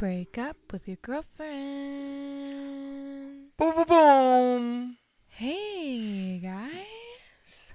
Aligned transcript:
break 0.00 0.38
up 0.38 0.56
with 0.72 0.88
your 0.88 0.96
girlfriend. 1.02 1.50
Boom, 3.58 3.74
boom, 3.74 3.84
boom. 3.86 4.96
Hey 5.28 6.38
guys, 6.42 7.74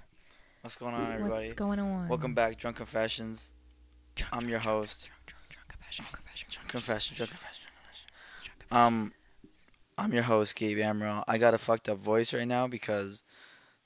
What's 0.60 0.74
going 0.74 0.94
on, 0.94 1.12
everybody? 1.12 1.34
what's 1.44 1.52
going 1.52 1.78
on? 1.78 2.08
Welcome 2.08 2.34
back, 2.34 2.58
Drunk 2.58 2.78
Confessions. 2.78 3.52
Drunk, 4.16 4.34
I'm 4.34 4.48
your 4.48 4.58
drunk, 4.58 4.78
host. 4.78 5.06
drunk, 5.06 5.22
drunk, 5.26 5.44
drunk 5.48 5.68
confession, 5.68 6.04
confession, 6.12 6.48
Drunk 6.50 6.68
Confession, 6.68 7.16
Drunk 7.16 7.30
Confession. 7.30 7.64
drunk 8.44 8.58
confession. 8.58 8.76
Um, 8.76 9.12
I'm 9.96 10.12
your 10.12 10.24
host, 10.24 10.56
Gabe 10.56 10.78
Amaral. 10.78 11.22
I 11.28 11.38
got 11.38 11.54
a 11.54 11.58
fucked 11.58 11.88
up 11.88 11.98
voice 11.98 12.34
right 12.34 12.48
now 12.48 12.66
because 12.66 13.22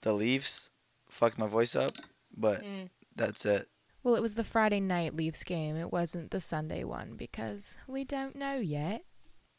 the 0.00 0.14
Leafs 0.14 0.70
fucked 1.10 1.36
my 1.36 1.46
voice 1.46 1.76
up, 1.76 1.92
but 2.34 2.62
Mm. 2.64 2.88
that's 3.14 3.44
it. 3.44 3.68
Well, 4.10 4.16
it 4.18 4.22
was 4.22 4.34
the 4.34 4.42
Friday 4.42 4.80
night 4.80 5.14
Leafs 5.14 5.44
game. 5.44 5.76
It 5.76 5.92
wasn't 5.92 6.32
the 6.32 6.40
Sunday 6.40 6.82
one 6.82 7.14
because 7.14 7.78
we 7.86 8.02
don't 8.02 8.34
know 8.34 8.56
yet. 8.56 9.04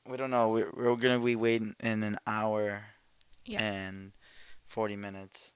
We 0.06 0.18
don't 0.18 0.30
know. 0.30 0.50
We're, 0.50 0.70
we're 0.76 0.96
gonna 0.98 1.22
be 1.22 1.38
waiting 1.38 1.73
in 1.80 2.04
an 2.04 2.18
hour 2.28 2.84
Yeah. 3.45 3.64
and 3.64 4.12
40 4.66 4.98
minutes 4.98 5.54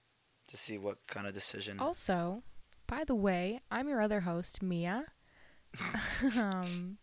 to 0.48 0.56
see 0.56 0.78
what 0.78 1.00
kind 1.08 1.28
of 1.28 1.34
decision. 1.34 1.78
Also, 1.78 2.44
by 2.88 3.04
the 3.04 3.16
way, 3.16 3.60
I'm 3.70 3.90
your 3.90 4.00
other 4.00 4.22
host, 4.22 4.64
Mia. 4.64 5.08
um, 6.38 6.98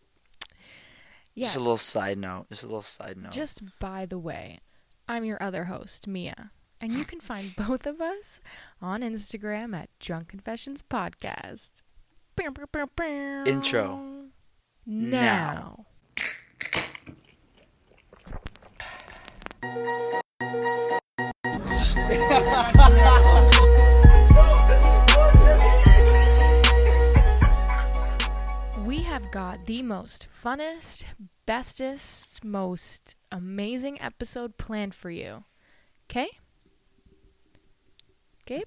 yeah. 1.35 1.45
Just 1.45 1.57
a 1.57 1.59
little 1.59 1.77
side 1.77 2.17
note. 2.17 2.47
Just 2.49 2.63
a 2.63 2.65
little 2.65 2.81
side 2.81 3.17
note. 3.17 3.33
Just 3.33 3.61
by 3.79 4.07
the 4.07 4.17
way, 4.17 4.57
I'm 5.07 5.25
your 5.25 5.37
other 5.39 5.65
host, 5.65 6.07
Mia. 6.07 6.49
And 6.83 6.91
you 6.91 7.05
can 7.05 7.21
find 7.21 7.55
both 7.55 7.87
of 7.87 8.01
us 8.01 8.41
on 8.81 9.03
Instagram 9.03 9.73
at 9.73 9.87
Drunk 10.01 10.27
Confessions 10.27 10.83
Podcast. 10.83 11.81
Intro. 13.47 14.25
Now. 14.85 15.85
We 28.85 29.03
have 29.03 29.31
got 29.31 29.67
the 29.67 29.83
most 29.83 30.27
funnest, 30.29 31.05
bestest, 31.45 32.43
most 32.43 33.15
amazing 33.31 34.01
episode 34.01 34.57
planned 34.57 34.93
for 34.93 35.09
you. 35.09 35.45
Okay? 36.09 36.27
Gabe? 38.45 38.63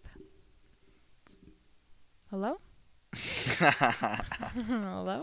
Hello? 2.31 2.57
Hello? 3.15 5.23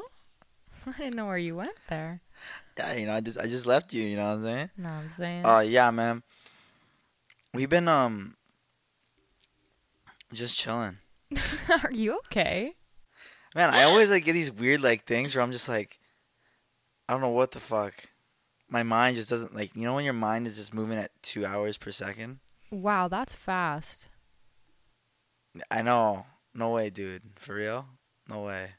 I 0.85 0.91
didn't 0.97 1.15
know 1.15 1.25
where 1.25 1.37
you 1.37 1.55
went 1.55 1.75
there. 1.89 2.21
yeah, 2.77 2.93
you 2.93 3.05
know, 3.05 3.13
I 3.13 3.21
just 3.21 3.39
I 3.39 3.47
just 3.47 3.65
left 3.65 3.93
you. 3.93 4.03
You 4.03 4.17
know 4.17 4.29
what 4.29 4.37
I'm 4.37 4.43
saying? 4.43 4.69
No, 4.77 4.89
I'm 4.89 5.09
saying. 5.09 5.45
Uh, 5.45 5.59
yeah, 5.59 5.91
man. 5.91 6.23
We've 7.53 7.69
been 7.69 7.87
um 7.87 8.35
just 10.33 10.55
chilling. 10.55 10.97
Are 11.83 11.91
you 11.91 12.19
okay? 12.25 12.73
Man, 13.55 13.69
I 13.69 13.83
always 13.83 14.09
like 14.09 14.25
get 14.25 14.33
these 14.33 14.51
weird 14.51 14.81
like 14.81 15.05
things 15.05 15.35
where 15.35 15.43
I'm 15.43 15.51
just 15.51 15.69
like 15.69 15.99
I 17.07 17.13
don't 17.13 17.21
know 17.21 17.29
what 17.29 17.51
the 17.51 17.59
fuck. 17.59 17.93
My 18.69 18.83
mind 18.83 19.15
just 19.15 19.29
doesn't 19.29 19.55
like 19.55 19.75
you 19.75 19.83
know 19.83 19.95
when 19.95 20.05
your 20.05 20.13
mind 20.13 20.47
is 20.47 20.57
just 20.57 20.73
moving 20.73 20.97
at 20.97 21.11
two 21.21 21.45
hours 21.45 21.77
per 21.77 21.91
second? 21.91 22.39
Wow, 22.71 23.07
that's 23.07 23.35
fast. 23.35 24.09
I 25.69 25.81
know. 25.81 26.25
No 26.53 26.71
way, 26.71 26.89
dude. 26.89 27.23
For 27.35 27.55
real? 27.55 27.87
No 28.29 28.43
way. 28.43 28.71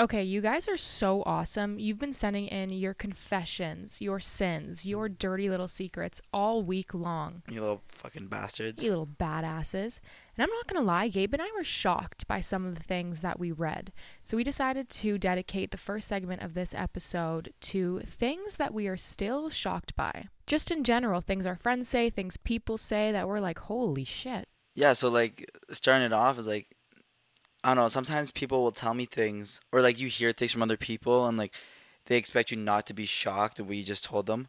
Okay, 0.00 0.22
you 0.22 0.40
guys 0.40 0.68
are 0.68 0.76
so 0.76 1.22
awesome. 1.26 1.78
You've 1.78 1.98
been 1.98 2.14
sending 2.14 2.46
in 2.46 2.70
your 2.70 2.94
confessions, 2.94 4.00
your 4.00 4.20
sins, 4.20 4.86
your 4.86 5.08
dirty 5.08 5.50
little 5.50 5.68
secrets 5.68 6.20
all 6.32 6.62
week 6.62 6.94
long. 6.94 7.42
You 7.48 7.60
little 7.60 7.82
fucking 7.88 8.28
bastards. 8.28 8.82
You 8.82 8.90
little 8.90 9.06
badasses. 9.06 10.00
And 10.36 10.42
I'm 10.42 10.50
not 10.50 10.66
going 10.66 10.82
to 10.82 10.86
lie, 10.86 11.08
Gabe 11.08 11.34
and 11.34 11.42
I 11.42 11.50
were 11.54 11.62
shocked 11.62 12.26
by 12.26 12.40
some 12.40 12.64
of 12.66 12.74
the 12.74 12.82
things 12.82 13.20
that 13.20 13.38
we 13.38 13.52
read. 13.52 13.92
So 14.22 14.36
we 14.38 14.44
decided 14.44 14.88
to 14.88 15.18
dedicate 15.18 15.70
the 15.70 15.76
first 15.76 16.08
segment 16.08 16.42
of 16.42 16.54
this 16.54 16.74
episode 16.74 17.52
to 17.60 18.00
things 18.00 18.56
that 18.56 18.74
we 18.74 18.88
are 18.88 18.96
still 18.96 19.50
shocked 19.50 19.94
by. 19.94 20.28
Just 20.46 20.70
in 20.70 20.84
general, 20.84 21.20
things 21.20 21.46
our 21.46 21.54
friends 21.54 21.86
say, 21.86 22.08
things 22.08 22.38
people 22.38 22.78
say 22.78 23.12
that 23.12 23.28
we're 23.28 23.40
like, 23.40 23.58
holy 23.60 24.04
shit. 24.04 24.48
Yeah, 24.74 24.92
so 24.94 25.08
like 25.08 25.50
starting 25.70 26.06
it 26.06 26.12
off 26.12 26.38
is 26.38 26.46
like 26.46 26.66
I 27.64 27.74
don't 27.74 27.84
know, 27.84 27.88
sometimes 27.88 28.30
people 28.32 28.62
will 28.62 28.72
tell 28.72 28.94
me 28.94 29.04
things 29.06 29.60
or 29.70 29.80
like 29.80 29.98
you 30.00 30.08
hear 30.08 30.32
things 30.32 30.52
from 30.52 30.62
other 30.62 30.76
people 30.76 31.26
and 31.26 31.38
like 31.38 31.54
they 32.06 32.16
expect 32.16 32.50
you 32.50 32.56
not 32.56 32.86
to 32.86 32.94
be 32.94 33.04
shocked 33.06 33.60
at 33.60 33.66
what 33.66 33.76
you 33.76 33.84
just 33.84 34.04
told 34.04 34.26
them. 34.26 34.48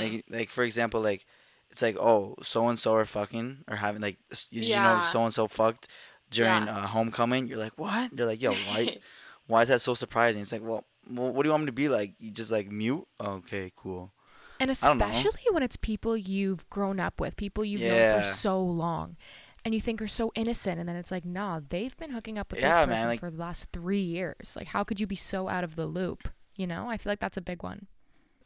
Like, 0.00 0.24
like 0.28 0.48
for 0.50 0.62
example, 0.64 1.00
like 1.00 1.24
it's 1.70 1.80
like, 1.82 1.96
oh, 1.98 2.34
so 2.42 2.68
and 2.68 2.78
so 2.78 2.94
are 2.94 3.04
fucking 3.06 3.64
or 3.68 3.76
having 3.76 4.02
like, 4.02 4.18
s- 4.30 4.46
did 4.46 4.64
you 4.64 4.80
know 4.80 4.98
so 5.00 5.24
and 5.24 5.32
so 5.34 5.48
fucked 5.48 5.88
during 6.30 6.66
Yeah. 6.66 6.76
uh, 6.76 6.86
homecoming? 6.88 7.48
You're 7.48 7.58
like, 7.58 7.72
what? 7.78 8.10
They're 8.14 8.26
like, 8.26 8.42
yo, 8.42 8.52
why? 8.52 8.98
why 9.46 9.62
is 9.62 9.68
that 9.68 9.80
so 9.80 9.94
surprising? 9.94 10.42
It's 10.42 10.52
like, 10.52 10.62
well, 10.62 10.84
well, 11.10 11.32
what 11.32 11.42
do 11.42 11.48
you 11.48 11.52
want 11.52 11.62
me 11.64 11.66
to 11.66 11.72
be 11.72 11.88
like? 11.88 12.14
You 12.18 12.30
just 12.30 12.50
like 12.50 12.70
mute? 12.70 13.06
Okay, 13.20 13.72
cool. 13.76 14.12
And 14.60 14.70
especially 14.70 15.42
when 15.50 15.62
it's 15.64 15.76
people 15.76 16.16
you've 16.16 16.68
grown 16.70 17.00
up 17.00 17.18
with, 17.20 17.36
people 17.36 17.64
you've 17.64 17.82
known 17.82 18.20
for 18.20 18.22
so 18.22 18.60
long, 18.62 19.16
and 19.64 19.74
you 19.74 19.80
think 19.80 20.02
are 20.02 20.06
so 20.06 20.30
innocent, 20.34 20.78
and 20.78 20.88
then 20.88 20.96
it's 20.96 21.10
like, 21.10 21.24
nah, 21.24 21.60
they've 21.68 21.96
been 21.96 22.10
hooking 22.10 22.38
up 22.38 22.50
with 22.52 22.60
this 22.60 22.74
person 22.74 22.88
man, 22.90 23.06
like- 23.06 23.20
for 23.20 23.30
the 23.30 23.38
last 23.38 23.70
three 23.72 24.02
years. 24.02 24.56
Like, 24.56 24.68
how 24.68 24.84
could 24.84 25.00
you 25.00 25.06
be 25.06 25.16
so 25.16 25.48
out 25.48 25.64
of 25.64 25.76
the 25.76 25.86
loop? 25.86 26.28
You 26.56 26.66
know, 26.66 26.88
I 26.88 26.96
feel 26.96 27.10
like 27.10 27.20
that's 27.20 27.36
a 27.36 27.42
big 27.42 27.62
one. 27.62 27.86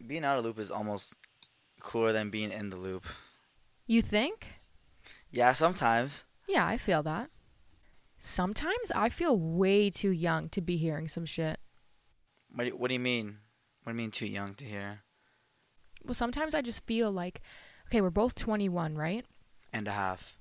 Being 0.06 0.24
out 0.24 0.38
of 0.38 0.44
loop 0.44 0.58
is 0.58 0.70
almost 0.70 1.16
cooler 1.80 2.12
than 2.12 2.30
being 2.30 2.50
in 2.50 2.70
the 2.70 2.76
loop. 2.76 3.04
You 3.86 4.00
think? 4.02 4.54
Yeah, 5.30 5.52
sometimes. 5.52 6.24
Yeah, 6.48 6.66
I 6.66 6.78
feel 6.78 7.02
that. 7.02 7.30
Sometimes 8.16 8.90
I 8.94 9.08
feel 9.10 9.38
way 9.38 9.90
too 9.90 10.10
young 10.10 10.48
to 10.50 10.60
be 10.60 10.76
hearing 10.76 11.08
some 11.08 11.24
shit. 11.26 11.60
What 12.50 12.64
do 12.64 12.70
you, 12.70 12.76
what 12.76 12.88
do 12.88 12.94
you 12.94 13.00
mean? 13.00 13.38
What 13.82 13.92
do 13.92 13.96
you 13.96 14.02
mean 14.02 14.10
too 14.10 14.26
young 14.26 14.54
to 14.54 14.64
hear? 14.64 15.00
Well, 16.02 16.14
sometimes 16.14 16.54
I 16.54 16.62
just 16.62 16.86
feel 16.86 17.12
like, 17.12 17.40
okay, 17.88 18.00
we're 18.00 18.10
both 18.10 18.34
21, 18.34 18.96
right? 18.96 19.24
And 19.72 19.86
a 19.86 19.92
half. 19.92 20.37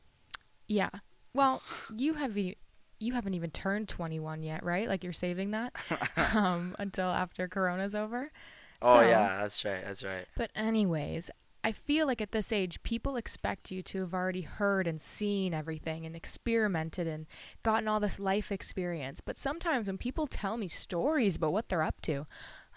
Yeah. 0.67 0.89
Well, 1.33 1.61
you 1.95 2.16
have 2.16 2.38
e- 2.38 2.57
you 3.00 3.13
haven't 3.13 3.35
even 3.35 3.51
turned 3.51 3.88
21 3.89 4.41
yet, 4.44 4.63
right? 4.63 4.88
Like 4.88 5.03
you're 5.03 5.13
saving 5.13 5.51
that 5.51 5.73
um, 6.35 6.75
until 6.79 7.07
after 7.09 7.47
Corona's 7.47 7.94
over. 7.95 8.31
Oh 8.81 8.94
So- 8.94 9.01
yeah, 9.01 9.38
that's 9.41 9.63
right. 9.63 9.83
That's 9.85 10.03
right. 10.03 10.25
But 10.35 10.51
anyways, 10.56 11.29
I 11.63 11.72
feel 11.73 12.07
like 12.07 12.22
at 12.22 12.31
this 12.31 12.51
age, 12.51 12.81
people 12.83 13.17
expect 13.17 13.72
you 13.72 13.83
to 13.83 14.00
have 14.00 14.13
already 14.13 14.41
heard 14.41 14.88
and 14.88 15.01
seen 15.01 15.53
everything 15.53 16.06
and 16.06 16.16
experimented 16.16 17.07
and 17.07 17.25
gotten 17.61 17.88
all 17.88 18.00
this 18.00 18.19
life 18.19 18.51
experience. 18.51 19.19
But 19.22 19.38
sometimes 19.38 19.88
when 19.88 19.97
people 19.97 20.27
tell 20.27 20.56
me 20.57 20.67
stories 20.69 21.35
about 21.35 21.51
what 21.53 21.67
they're 21.69 21.83
up 21.83 22.00
to, 22.03 22.25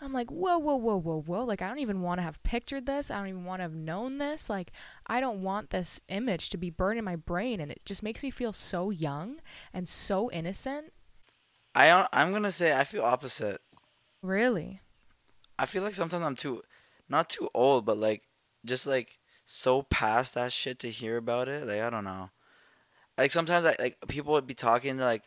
I'm 0.02 0.12
like, 0.12 0.30
whoa, 0.30 0.58
whoa, 0.58 0.76
whoa, 0.76 0.96
whoa, 0.96 1.20
whoa. 1.20 1.44
Like, 1.44 1.60
I 1.60 1.68
don't 1.68 1.78
even 1.78 2.00
want 2.00 2.18
to 2.18 2.22
have 2.22 2.42
pictured 2.42 2.86
this. 2.86 3.10
I 3.10 3.18
don't 3.18 3.28
even 3.28 3.44
want 3.44 3.58
to 3.60 3.64
have 3.64 3.74
known 3.74 4.18
this. 4.18 4.48
Like, 4.48 4.72
I 5.06 5.20
don't 5.20 5.42
want 5.42 5.70
this 5.70 6.00
image 6.08 6.48
to 6.50 6.56
be 6.56 6.70
burned 6.70 6.98
in 6.98 7.04
my 7.04 7.16
brain. 7.16 7.60
And 7.60 7.70
it 7.70 7.82
just 7.84 8.02
makes 8.02 8.22
me 8.22 8.30
feel 8.30 8.52
so 8.52 8.88
young 8.90 9.40
and 9.74 9.86
so 9.86 10.30
innocent. 10.30 10.92
I 11.74 11.90
uh, 11.90 12.08
I'm 12.12 12.32
gonna 12.32 12.50
say 12.50 12.76
I 12.76 12.82
feel 12.84 13.04
opposite. 13.04 13.60
Really? 14.22 14.80
I 15.58 15.66
feel 15.66 15.82
like 15.82 15.94
sometimes 15.94 16.24
I'm 16.24 16.34
too, 16.34 16.62
not 17.08 17.28
too 17.30 17.48
old, 17.54 17.84
but 17.86 17.96
like 17.98 18.22
just 18.64 18.86
like 18.86 19.18
so 19.46 19.82
past 19.82 20.34
that 20.34 20.50
shit 20.52 20.78
to 20.80 20.90
hear 20.90 21.16
about 21.16 21.46
it. 21.48 21.66
Like 21.68 21.80
I 21.80 21.90
don't 21.90 22.04
know. 22.04 22.30
Like 23.16 23.30
sometimes 23.30 23.66
I 23.66 23.76
like 23.78 23.98
people 24.08 24.32
would 24.32 24.46
be 24.48 24.54
talking 24.54 24.96
to 24.96 25.04
like 25.04 25.22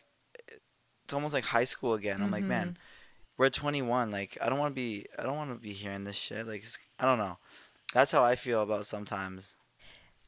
it's 1.04 1.14
almost 1.14 1.32
like 1.32 1.44
high 1.44 1.64
school 1.64 1.94
again. 1.94 2.20
I'm 2.20 2.30
like, 2.30 2.40
Mm-hmm. 2.42 2.48
man, 2.48 2.78
we're 3.36 3.50
21. 3.50 4.10
Like 4.10 4.38
I 4.42 4.48
don't 4.48 4.58
want 4.58 4.74
to 4.74 4.80
be 4.80 5.06
I 5.18 5.22
don't 5.24 5.36
want 5.36 5.50
to 5.50 5.56
be 5.56 5.72
hearing 5.72 6.04
this 6.04 6.16
shit. 6.16 6.46
Like 6.46 6.62
it's, 6.62 6.78
I 6.98 7.04
don't 7.06 7.18
know. 7.18 7.38
That's 7.92 8.12
how 8.12 8.24
I 8.24 8.34
feel 8.36 8.62
about 8.62 8.86
sometimes. 8.86 9.56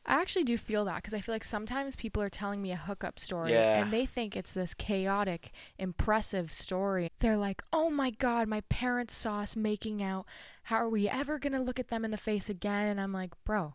I 0.08 0.20
actually 0.20 0.44
do 0.44 0.56
feel 0.56 0.84
that 0.84 0.96
because 0.96 1.14
I 1.14 1.20
feel 1.20 1.34
like 1.34 1.42
sometimes 1.42 1.96
people 1.96 2.22
are 2.22 2.28
telling 2.30 2.62
me 2.62 2.70
a 2.70 2.76
hookup 2.76 3.18
story 3.18 3.50
Yeah. 3.50 3.82
and 3.82 3.92
they 3.92 4.06
think 4.06 4.36
it's 4.36 4.52
this 4.52 4.72
chaotic, 4.72 5.50
impressive 5.80 6.52
story. 6.52 7.10
They're 7.18 7.36
like, 7.36 7.60
oh 7.72 7.90
my 7.90 8.10
God, 8.10 8.46
my 8.46 8.60
parents 8.68 9.14
saw 9.16 9.40
us 9.40 9.56
making 9.56 10.04
out. 10.04 10.24
How 10.64 10.76
are 10.76 10.88
we 10.88 11.08
ever 11.08 11.40
going 11.40 11.54
to 11.54 11.60
look 11.60 11.80
at 11.80 11.88
them 11.88 12.04
in 12.04 12.12
the 12.12 12.16
face 12.16 12.48
again? 12.48 12.86
And 12.86 13.00
I'm 13.00 13.12
like, 13.12 13.32
bro, 13.44 13.74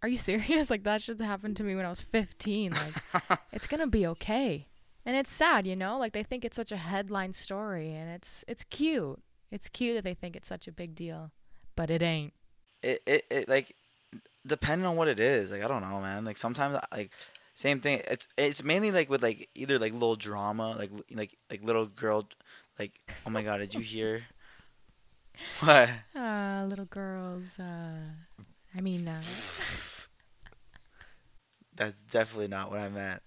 are 0.00 0.08
you 0.08 0.16
serious? 0.30 0.70
Like, 0.70 0.84
that 0.84 1.02
should 1.02 1.20
happen 1.20 1.56
to 1.56 1.64
me 1.64 1.74
when 1.74 1.86
I 1.86 1.88
was 1.88 2.00
15. 2.00 2.70
Like, 2.72 3.40
it's 3.52 3.66
going 3.66 3.80
to 3.80 3.88
be 3.88 4.06
okay. 4.06 4.68
And 5.04 5.16
it's 5.16 5.30
sad, 5.30 5.66
you 5.66 5.74
know? 5.74 5.98
Like, 5.98 6.12
they 6.12 6.22
think 6.22 6.44
it's 6.44 6.56
such 6.56 6.72
a 6.72 6.76
headline 6.76 7.32
story 7.32 7.92
and 7.92 8.10
it's, 8.10 8.44
it's 8.46 8.64
cute. 8.64 9.20
It's 9.52 9.68
cute 9.68 9.96
that 9.96 10.04
they 10.04 10.14
think 10.14 10.34
it's 10.34 10.48
such 10.48 10.66
a 10.66 10.72
big 10.72 10.94
deal, 10.94 11.30
but 11.76 11.90
it 11.90 12.02
ain't. 12.02 12.32
It 12.82 13.02
it, 13.06 13.26
it 13.30 13.48
like 13.48 13.76
depending 14.46 14.86
on 14.86 14.96
what 14.96 15.08
it 15.08 15.20
is. 15.20 15.52
Like 15.52 15.62
I 15.62 15.68
don't 15.68 15.82
know, 15.82 16.00
man. 16.00 16.24
Like 16.24 16.38
sometimes 16.38 16.78
like 16.90 17.12
same 17.54 17.80
thing. 17.80 18.00
It's 18.10 18.26
it's 18.38 18.64
mainly 18.64 18.90
like 18.90 19.10
with 19.10 19.22
like 19.22 19.50
either 19.54 19.78
like 19.78 19.92
little 19.92 20.16
drama, 20.16 20.74
like 20.78 20.90
like 21.12 21.36
like 21.50 21.62
little 21.62 21.84
girl, 21.84 22.26
like 22.78 22.98
oh 23.26 23.30
my 23.30 23.42
god, 23.42 23.58
did 23.58 23.74
you 23.74 23.82
hear? 23.82 24.22
What? 25.60 25.88
Uh, 26.14 26.66
little 26.68 26.84
girls. 26.84 27.58
Uh, 27.58 27.96
I 28.76 28.80
mean, 28.80 29.08
uh, 29.08 29.22
That's 31.74 31.98
definitely 32.02 32.48
not 32.48 32.70
what 32.70 32.78
I 32.78 32.90
meant. 32.90 33.22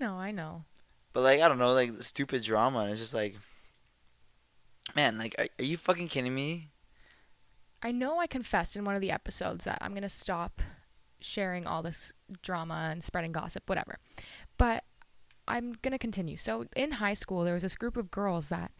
No, 0.00 0.14
I 0.14 0.30
know. 0.30 0.64
But 1.12 1.22
like 1.22 1.40
I 1.40 1.48
don't 1.48 1.58
know, 1.58 1.72
like 1.72 2.02
stupid 2.02 2.42
drama, 2.42 2.80
and 2.80 2.90
it's 2.90 3.00
just 3.00 3.14
like, 3.14 3.36
man, 4.94 5.18
like 5.18 5.34
are, 5.38 5.46
are 5.58 5.64
you 5.64 5.76
fucking 5.76 6.08
kidding 6.08 6.34
me? 6.34 6.70
I 7.82 7.92
know 7.92 8.18
I 8.18 8.26
confessed 8.26 8.76
in 8.76 8.84
one 8.84 8.94
of 8.94 9.00
the 9.00 9.12
episodes 9.12 9.64
that 9.64 9.78
I'm 9.80 9.92
going 9.92 10.02
to 10.02 10.08
stop 10.08 10.60
sharing 11.20 11.66
all 11.66 11.82
this 11.82 12.12
drama 12.42 12.88
and 12.90 13.04
spreading 13.04 13.32
gossip, 13.32 13.68
whatever. 13.68 13.98
But 14.56 14.84
I'm 15.46 15.74
going 15.82 15.92
to 15.92 15.98
continue. 15.98 16.36
So, 16.36 16.66
in 16.74 16.92
high 16.92 17.14
school, 17.14 17.44
there 17.44 17.54
was 17.54 17.62
this 17.62 17.76
group 17.76 17.96
of 17.96 18.10
girls 18.10 18.48
that 18.48 18.72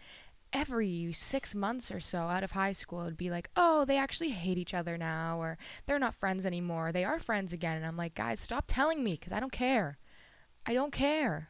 every 0.52 1.12
six 1.12 1.54
months 1.54 1.90
or 1.90 2.00
so 2.00 2.22
out 2.22 2.42
of 2.42 2.52
high 2.52 2.72
school 2.72 3.04
would 3.04 3.16
be 3.16 3.30
like, 3.30 3.50
oh, 3.56 3.84
they 3.84 3.96
actually 3.96 4.30
hate 4.30 4.58
each 4.58 4.74
other 4.74 4.98
now, 4.98 5.40
or 5.40 5.58
they're 5.86 5.98
not 5.98 6.14
friends 6.14 6.44
anymore. 6.44 6.90
They 6.90 7.04
are 7.04 7.18
friends 7.18 7.52
again. 7.52 7.76
And 7.76 7.86
I'm 7.86 7.96
like, 7.96 8.14
guys, 8.14 8.40
stop 8.40 8.64
telling 8.66 9.04
me 9.04 9.12
because 9.12 9.32
I 9.32 9.40
don't 9.40 9.52
care. 9.52 9.98
I 10.68 10.74
don't 10.74 10.92
care. 10.92 11.48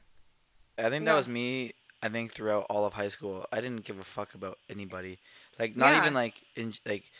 I 0.78 0.82
think 0.90 1.04
Yeah. 1.04 1.12
that 1.12 1.16
was 1.16 1.28
me. 1.28 1.72
I 2.00 2.08
think 2.08 2.32
throughout 2.32 2.66
all 2.70 2.84
of 2.86 2.92
high 2.94 3.08
school, 3.08 3.44
I 3.52 3.60
didn't 3.60 3.84
give 3.84 3.98
a 3.98 4.04
fuck 4.04 4.32
about 4.34 4.58
anybody. 4.70 5.18
Like 5.58 5.74
not 5.76 5.90
Yeah. 5.92 6.00
even 6.02 6.14
like 6.14 6.34
in 6.54 6.72
like, 6.86 7.10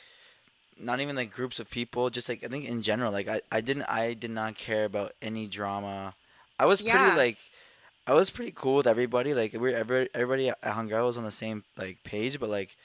not 0.79 1.00
even 1.00 1.17
like 1.17 1.33
groups 1.33 1.59
of 1.59 1.69
people. 1.69 2.09
Just 2.09 2.29
like 2.29 2.45
I 2.45 2.49
think 2.49 2.65
in 2.67 2.83
general, 2.83 3.11
like 3.11 3.27
I, 3.27 3.41
I 3.50 3.61
didn't 3.61 3.83
I 3.91 4.15
did 4.15 4.31
not 4.31 4.55
care 4.56 4.85
about 4.85 5.12
any 5.21 5.49
drama. 5.49 6.15
I 6.61 6.67
was 6.67 6.81
pretty 6.81 6.97
Yeah. 6.97 7.17
like, 7.17 7.39
I 8.06 8.15
was 8.15 8.31
pretty 8.31 8.53
cool 8.55 8.77
with 8.77 8.87
everybody. 8.87 9.35
Like 9.35 9.53
we 9.55 9.75
every, 9.75 10.09
everybody 10.15 10.53
I 10.62 10.71
hung 10.71 10.93
out 10.93 11.06
was 11.06 11.19
on 11.19 11.25
the 11.25 11.33
same 11.33 11.65
like 11.77 12.05
page, 12.05 12.39
but 12.39 12.49
like, 12.49 12.77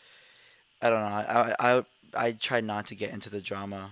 I 0.82 0.90
don't 0.90 1.02
know. 1.02 1.06
I 1.06 1.56
I 1.60 1.86
I 2.16 2.32
tried 2.32 2.64
not 2.64 2.88
to 2.88 2.96
get 2.96 3.14
into 3.14 3.30
the 3.30 3.42
drama. 3.42 3.92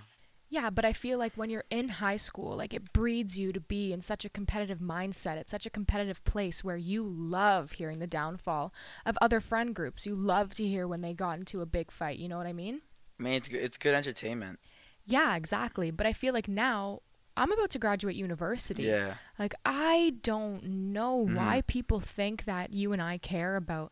Yeah, 0.52 0.68
but 0.68 0.84
I 0.84 0.92
feel 0.92 1.18
like 1.18 1.32
when 1.34 1.48
you're 1.48 1.64
in 1.70 1.88
high 1.88 2.18
school, 2.18 2.54
like 2.58 2.74
it 2.74 2.92
breeds 2.92 3.38
you 3.38 3.54
to 3.54 3.60
be 3.60 3.90
in 3.90 4.02
such 4.02 4.26
a 4.26 4.28
competitive 4.28 4.80
mindset. 4.80 5.36
It's 5.38 5.50
such 5.50 5.64
a 5.64 5.70
competitive 5.70 6.22
place 6.24 6.62
where 6.62 6.76
you 6.76 7.02
love 7.08 7.72
hearing 7.72 8.00
the 8.00 8.06
downfall 8.06 8.70
of 9.06 9.16
other 9.22 9.40
friend 9.40 9.74
groups. 9.74 10.04
You 10.04 10.14
love 10.14 10.52
to 10.56 10.64
hear 10.66 10.86
when 10.86 11.00
they 11.00 11.14
got 11.14 11.38
into 11.38 11.62
a 11.62 11.66
big 11.66 11.90
fight. 11.90 12.18
You 12.18 12.28
know 12.28 12.36
what 12.36 12.46
I 12.46 12.52
mean? 12.52 12.82
I 13.18 13.22
mean, 13.22 13.32
it's 13.32 13.48
good, 13.48 13.62
it's 13.62 13.78
good 13.78 13.94
entertainment. 13.94 14.60
Yeah, 15.06 15.36
exactly. 15.36 15.90
But 15.90 16.06
I 16.06 16.12
feel 16.12 16.34
like 16.34 16.48
now 16.48 17.00
I'm 17.34 17.50
about 17.50 17.70
to 17.70 17.78
graduate 17.78 18.14
university. 18.16 18.82
Yeah. 18.82 19.14
Like 19.38 19.54
I 19.64 20.16
don't 20.22 20.62
know 20.92 21.24
Mhm. 21.26 21.34
why 21.34 21.62
people 21.66 21.98
think 22.00 22.44
that 22.44 22.74
you 22.74 22.92
and 22.92 23.00
I 23.00 23.16
care 23.16 23.56
about 23.56 23.90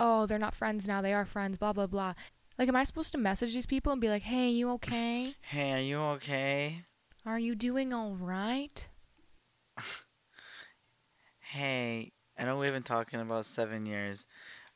oh, 0.00 0.26
they're 0.26 0.38
not 0.38 0.54
friends 0.54 0.86
now, 0.86 1.02
they 1.02 1.12
are 1.12 1.24
friends, 1.26 1.58
blah 1.58 1.72
blah 1.74 1.86
blah. 1.88 2.14
Like 2.58 2.68
am 2.68 2.76
I 2.76 2.82
supposed 2.84 3.12
to 3.12 3.18
message 3.18 3.54
these 3.54 3.66
people 3.66 3.92
and 3.92 4.00
be 4.00 4.08
like, 4.08 4.22
"Hey, 4.22 4.50
you 4.50 4.70
okay? 4.72 5.34
Hey, 5.42 5.72
are 5.72 5.80
you 5.80 5.98
okay? 6.16 6.84
Are 7.24 7.38
you 7.38 7.54
doing 7.54 7.92
all 7.92 8.14
right?" 8.14 8.88
Hey, 11.40 12.12
I 12.38 12.44
know 12.44 12.58
we've 12.58 12.74
been 12.74 12.82
talking 12.82 13.20
about 13.20 13.46
seven 13.46 13.86
years. 13.86 14.26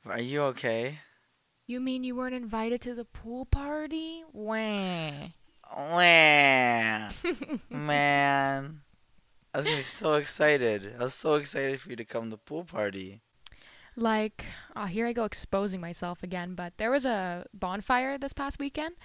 Are 0.06 0.18
you 0.18 0.40
okay? 0.54 1.00
You 1.66 1.80
mean 1.80 2.02
you 2.02 2.16
weren't 2.16 2.34
invited 2.34 2.80
to 2.82 2.94
the 2.94 3.04
pool 3.04 3.44
party? 3.44 4.24
Wah. 4.32 5.28
Wah. 5.76 7.10
Man. 7.70 8.80
I 9.52 9.58
was 9.58 9.66
gonna 9.66 9.76
be 9.76 9.82
so 9.82 10.14
excited. 10.14 10.94
I 10.98 11.02
was 11.04 11.14
so 11.14 11.34
excited 11.34 11.78
for 11.80 11.90
you 11.90 11.96
to 11.96 12.06
come 12.06 12.24
to 12.24 12.30
the 12.30 12.38
pool 12.38 12.64
party. 12.64 13.20
Like, 13.96 14.46
oh, 14.74 14.86
here 14.86 15.06
I 15.06 15.12
go 15.12 15.24
exposing 15.24 15.80
myself 15.80 16.22
again, 16.22 16.54
but 16.54 16.78
there 16.78 16.90
was 16.90 17.04
a 17.04 17.46
bonfire 17.52 18.16
this 18.16 18.32
past 18.32 18.58
weekend, 18.58 18.96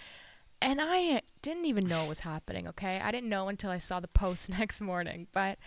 and 0.62 0.80
I 0.82 1.22
didn't 1.42 1.66
even 1.66 1.88
know 1.88 2.06
it 2.06 2.10
was 2.10 2.22
happening, 2.22 2.68
okay? 2.70 3.02
I 3.04 3.12
didn't 3.12 3.30
know 3.30 3.50
until 3.50 3.70
I 3.70 3.78
saw 3.80 4.00
the 4.00 4.08
post 4.08 4.50
next 4.60 4.82
morning, 4.82 5.28
but 5.34 5.60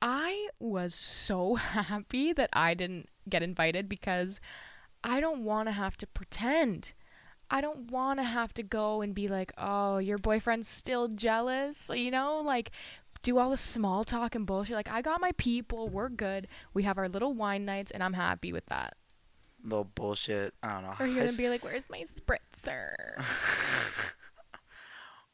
I 0.00 0.48
was 0.58 0.94
so 0.94 1.54
happy 1.56 2.32
that 2.32 2.50
I 2.52 2.74
didn't 2.74 3.08
get 3.28 3.42
invited 3.42 3.88
because 3.88 4.40
I 5.04 5.20
don't 5.20 5.44
want 5.44 5.68
to 5.68 5.72
have 5.72 5.96
to 5.98 6.06
pretend. 6.06 6.94
I 7.50 7.60
don't 7.60 7.90
want 7.90 8.20
to 8.20 8.24
have 8.24 8.54
to 8.54 8.62
go 8.62 9.00
and 9.02 9.14
be 9.14 9.28
like, 9.28 9.52
oh, 9.58 9.98
your 9.98 10.18
boyfriend's 10.18 10.68
still 10.68 11.08
jealous, 11.08 11.90
you 11.92 12.10
know? 12.10 12.40
Like, 12.40 12.70
do 13.22 13.38
all 13.38 13.50
the 13.50 13.56
small 13.56 14.04
talk 14.04 14.34
and 14.34 14.46
bullshit. 14.46 14.74
Like, 14.76 14.90
I 14.90 15.02
got 15.02 15.20
my 15.20 15.32
people, 15.36 15.88
we're 15.88 16.08
good. 16.08 16.48
We 16.74 16.82
have 16.84 16.98
our 16.98 17.08
little 17.08 17.32
wine 17.34 17.64
nights, 17.64 17.90
and 17.90 18.02
I'm 18.02 18.14
happy 18.14 18.52
with 18.52 18.66
that. 18.66 18.94
Little 19.62 19.84
bullshit. 19.84 20.54
I 20.62 20.72
don't 20.72 20.82
know. 20.84 20.94
Or 20.98 21.06
you're 21.06 21.24
gonna 21.26 21.36
be 21.36 21.48
like, 21.50 21.62
where's 21.64 21.88
my 21.90 22.04
spritzer? 22.04 22.94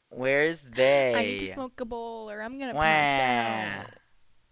Where's 0.09 0.61
they? 0.61 1.13
I 1.15 1.21
need 1.21 1.39
to 1.47 1.53
smoke 1.53 1.79
a 1.81 1.85
bowl, 1.85 2.29
or 2.29 2.41
I'm 2.41 2.57
gonna 2.57 2.73
Wah. 2.73 2.81
pass 2.81 3.85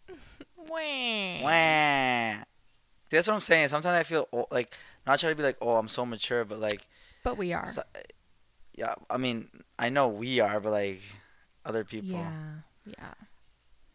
out. 0.09 0.17
Wah. 0.69 1.41
Wah. 1.43 2.43
That's 3.09 3.27
what 3.27 3.33
I'm 3.35 3.39
saying. 3.41 3.69
Sometimes 3.69 3.95
I 3.95 4.03
feel 4.03 4.27
o- 4.33 4.47
like 4.51 4.75
not 5.07 5.19
trying 5.19 5.31
to 5.31 5.35
be 5.37 5.43
like, 5.43 5.57
oh, 5.61 5.77
I'm 5.77 5.87
so 5.87 6.05
mature, 6.05 6.43
but 6.43 6.59
like, 6.59 6.85
But 7.23 7.37
we 7.37 7.53
are. 7.53 7.65
so- 7.71 7.83
yeah. 8.77 8.95
I 9.09 9.15
mean, 9.17 9.47
I 9.79 9.87
know 9.89 10.09
we 10.09 10.41
are, 10.41 10.59
but 10.59 10.71
like, 10.71 11.01
other 11.65 11.85
people. 11.85 12.09
Yeah. 12.17 12.33
Yeah. 12.85 13.13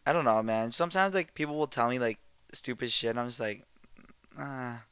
I 0.07 0.13
don't 0.13 0.25
know, 0.25 0.43
man. 0.43 0.73
Sometimes 0.73 1.15
like 1.15 1.35
people 1.35 1.57
will 1.57 1.67
tell 1.67 1.89
me 1.89 1.99
like 1.99 2.19
stupid 2.53 2.91
shit. 2.91 3.11
And 3.11 3.21
I'm 3.21 3.27
just 3.27 3.41
like, 3.41 3.65
ah, 4.39 4.85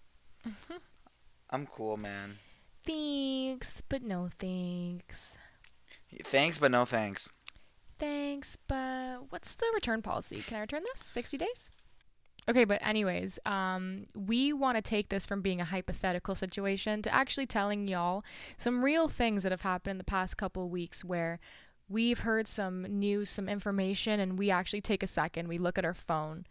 I'm 1.50 1.66
cool, 1.66 1.96
man. 1.96 2.38
Thanks, 2.86 3.82
but 3.88 4.02
no 4.02 4.28
thanks. 4.38 5.38
Thanks, 6.24 6.58
but 6.58 6.70
no 6.70 6.84
thanks. 6.84 7.28
Thanks, 7.98 8.56
but 8.68 9.30
what's 9.30 9.54
the 9.56 9.66
return 9.74 10.02
policy? 10.02 10.40
Can 10.40 10.56
I 10.56 10.60
return 10.60 10.82
this? 10.94 11.04
60 11.04 11.36
days? 11.36 11.70
Okay, 12.48 12.64
but 12.64 12.80
anyways, 12.80 13.38
um, 13.44 14.06
we 14.14 14.54
want 14.54 14.76
to 14.76 14.82
take 14.82 15.10
this 15.10 15.26
from 15.26 15.42
being 15.42 15.60
a 15.60 15.66
hypothetical 15.66 16.34
situation 16.34 17.02
to 17.02 17.12
actually 17.14 17.44
telling 17.44 17.88
y'all 17.88 18.24
some 18.56 18.82
real 18.82 19.06
things 19.06 19.42
that 19.42 19.52
have 19.52 19.60
happened 19.62 19.92
in 19.92 19.98
the 19.98 20.04
past 20.04 20.38
couple 20.38 20.70
weeks 20.70 21.04
where 21.04 21.40
we've 21.88 22.20
heard 22.20 22.46
some 22.48 22.82
news, 22.82 23.30
some 23.30 23.48
information, 23.48 24.20
and 24.20 24.38
we 24.38 24.50
actually 24.50 24.80
take 24.80 25.02
a 25.02 25.06
second, 25.06 25.48
we 25.48 25.58
look 25.58 25.78
at 25.78 25.84
our 25.84 25.94
phone, 25.94 26.46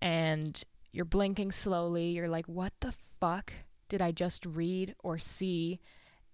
and 0.00 0.62
you're 0.92 1.04
blinking 1.04 1.52
slowly. 1.52 2.08
You're 2.10 2.28
like, 2.28 2.46
what 2.46 2.72
the 2.80 2.92
fuck 2.92 3.52
did 3.88 4.00
I 4.00 4.12
just 4.12 4.46
read 4.46 4.94
or 5.02 5.18
see? 5.18 5.80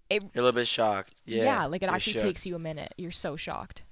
It, 0.09 0.21
You're 0.21 0.43
a 0.43 0.45
little 0.45 0.51
bit 0.59 0.67
shocked. 0.67 1.21
Yeah. 1.25 1.65
like 1.65 1.83
it 1.83 1.89
actually 1.89 2.13
shook. 2.13 2.21
takes 2.21 2.45
you 2.45 2.55
a 2.55 2.59
minute. 2.59 2.93
You're 2.97 3.11
so 3.11 3.35
shocked. 3.35 3.83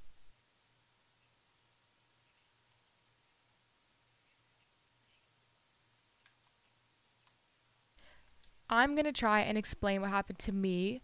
I'm 8.70 8.94
going 8.94 9.06
to 9.06 9.12
try 9.12 9.42
and 9.42 9.58
explain 9.58 10.02
what 10.02 10.12
happened 10.12 10.40
to 10.40 10.52
me 10.52 11.02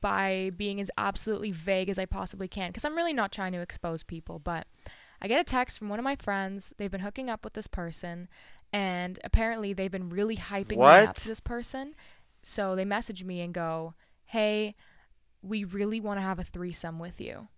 by 0.00 0.50
being 0.56 0.80
as 0.80 0.90
absolutely 0.98 1.50
vague 1.50 1.88
as 1.88 1.98
I 1.98 2.06
possibly 2.06 2.48
can 2.48 2.70
because 2.70 2.84
I'm 2.84 2.96
really 2.96 3.12
not 3.12 3.32
trying 3.32 3.52
to 3.52 3.60
expose 3.60 4.02
people. 4.02 4.38
But 4.38 4.66
I 5.20 5.28
get 5.28 5.40
a 5.40 5.44
text 5.44 5.78
from 5.78 5.88
one 5.88 5.98
of 5.98 6.04
my 6.04 6.16
friends. 6.16 6.74
They've 6.76 6.90
been 6.90 7.00
hooking 7.00 7.30
up 7.30 7.44
with 7.44 7.54
this 7.54 7.66
person, 7.66 8.28
and 8.72 9.18
apparently 9.24 9.72
they've 9.72 9.90
been 9.90 10.08
really 10.08 10.36
hyping 10.36 10.78
me 10.78 10.84
up 11.08 11.16
this 11.16 11.40
person. 11.40 11.94
So 12.42 12.76
they 12.76 12.84
message 12.84 13.24
me 13.24 13.40
and 13.40 13.52
go, 13.52 13.94
Hey, 14.26 14.74
we 15.42 15.64
really 15.64 16.00
want 16.00 16.18
to 16.18 16.22
have 16.22 16.38
a 16.38 16.44
threesome 16.44 16.98
with 16.98 17.20
you. 17.20 17.48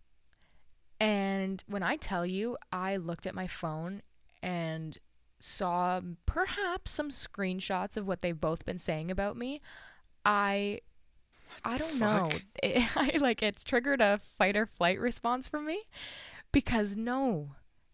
And 1.01 1.63
when 1.67 1.83
I 1.83 1.97
tell 1.97 2.27
you, 2.27 2.57
I 2.73 2.97
looked 2.97 3.27
at 3.27 3.35
my 3.35 3.47
phone 3.47 4.03
and 4.43 4.99
saw 5.39 6.01
perhaps 6.27 6.91
some 6.91 7.11
screenshots 7.11 7.97
of 7.97 8.07
what 8.07 8.21
they've 8.21 8.41
both 8.41 8.65
been 8.65 8.79
saying 8.79 9.11
about 9.11 9.37
me. 9.37 9.61
I 10.25 10.81
I 11.65 11.79
don't 11.79 11.99
know. 11.99 12.29
It, 12.63 12.85
I 12.97 13.17
like 13.19 13.43
it's 13.43 13.65
triggered 13.65 14.01
a 14.01 14.19
fight 14.19 14.57
or 14.57 14.67
flight 14.67 14.99
response 15.01 15.49
from 15.49 15.67
me 15.67 15.83
because 16.53 16.97
no, 16.97 17.51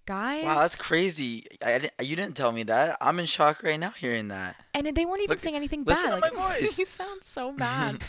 guys. 0.06 0.44
Wow, 0.44 0.58
that's 0.58 0.76
crazy. 0.76 1.44
I, 1.64 1.74
I 1.74 1.78
didn't, 1.78 1.92
you 2.02 2.16
didn't 2.16 2.36
tell 2.36 2.52
me 2.52 2.62
that. 2.64 2.96
I'm 3.00 3.18
in 3.18 3.26
shock 3.26 3.62
right 3.62 3.78
now 3.78 3.90
hearing 3.90 4.28
that. 4.28 4.56
and 4.74 4.86
they 4.86 5.04
weren't 5.04 5.22
even 5.22 5.30
Look- 5.34 5.40
saying 5.40 5.56
anything 5.56 5.84
listen 5.84 6.10
bad. 6.10 6.16
to 6.16 6.22
like, 6.22 6.34
my 6.36 6.58
voice. 6.60 6.78
you 6.78 6.84
sound 6.84 7.24
so 7.24 7.52
bad. 7.56 8.02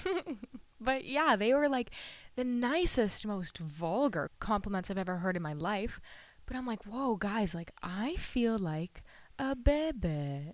but 0.79 1.05
yeah, 1.05 1.35
they 1.35 1.53
were 1.53 1.69
like 1.69 1.91
the 2.35 2.43
nicest, 2.43 3.25
most 3.25 3.57
vulgar 3.57 4.29
compliments 4.39 4.91
I've 4.91 4.97
ever 4.97 5.17
heard 5.17 5.35
in 5.37 5.41
my 5.43 5.53
life. 5.53 5.99
But 6.47 6.55
I'm 6.57 6.67
like, 6.67 6.83
whoa, 6.85 7.15
guys, 7.15 7.55
like 7.55 7.71
I 7.81 8.15
feel 8.17 8.57
like 8.59 9.01
a 9.39 9.55
baby. 9.55 10.51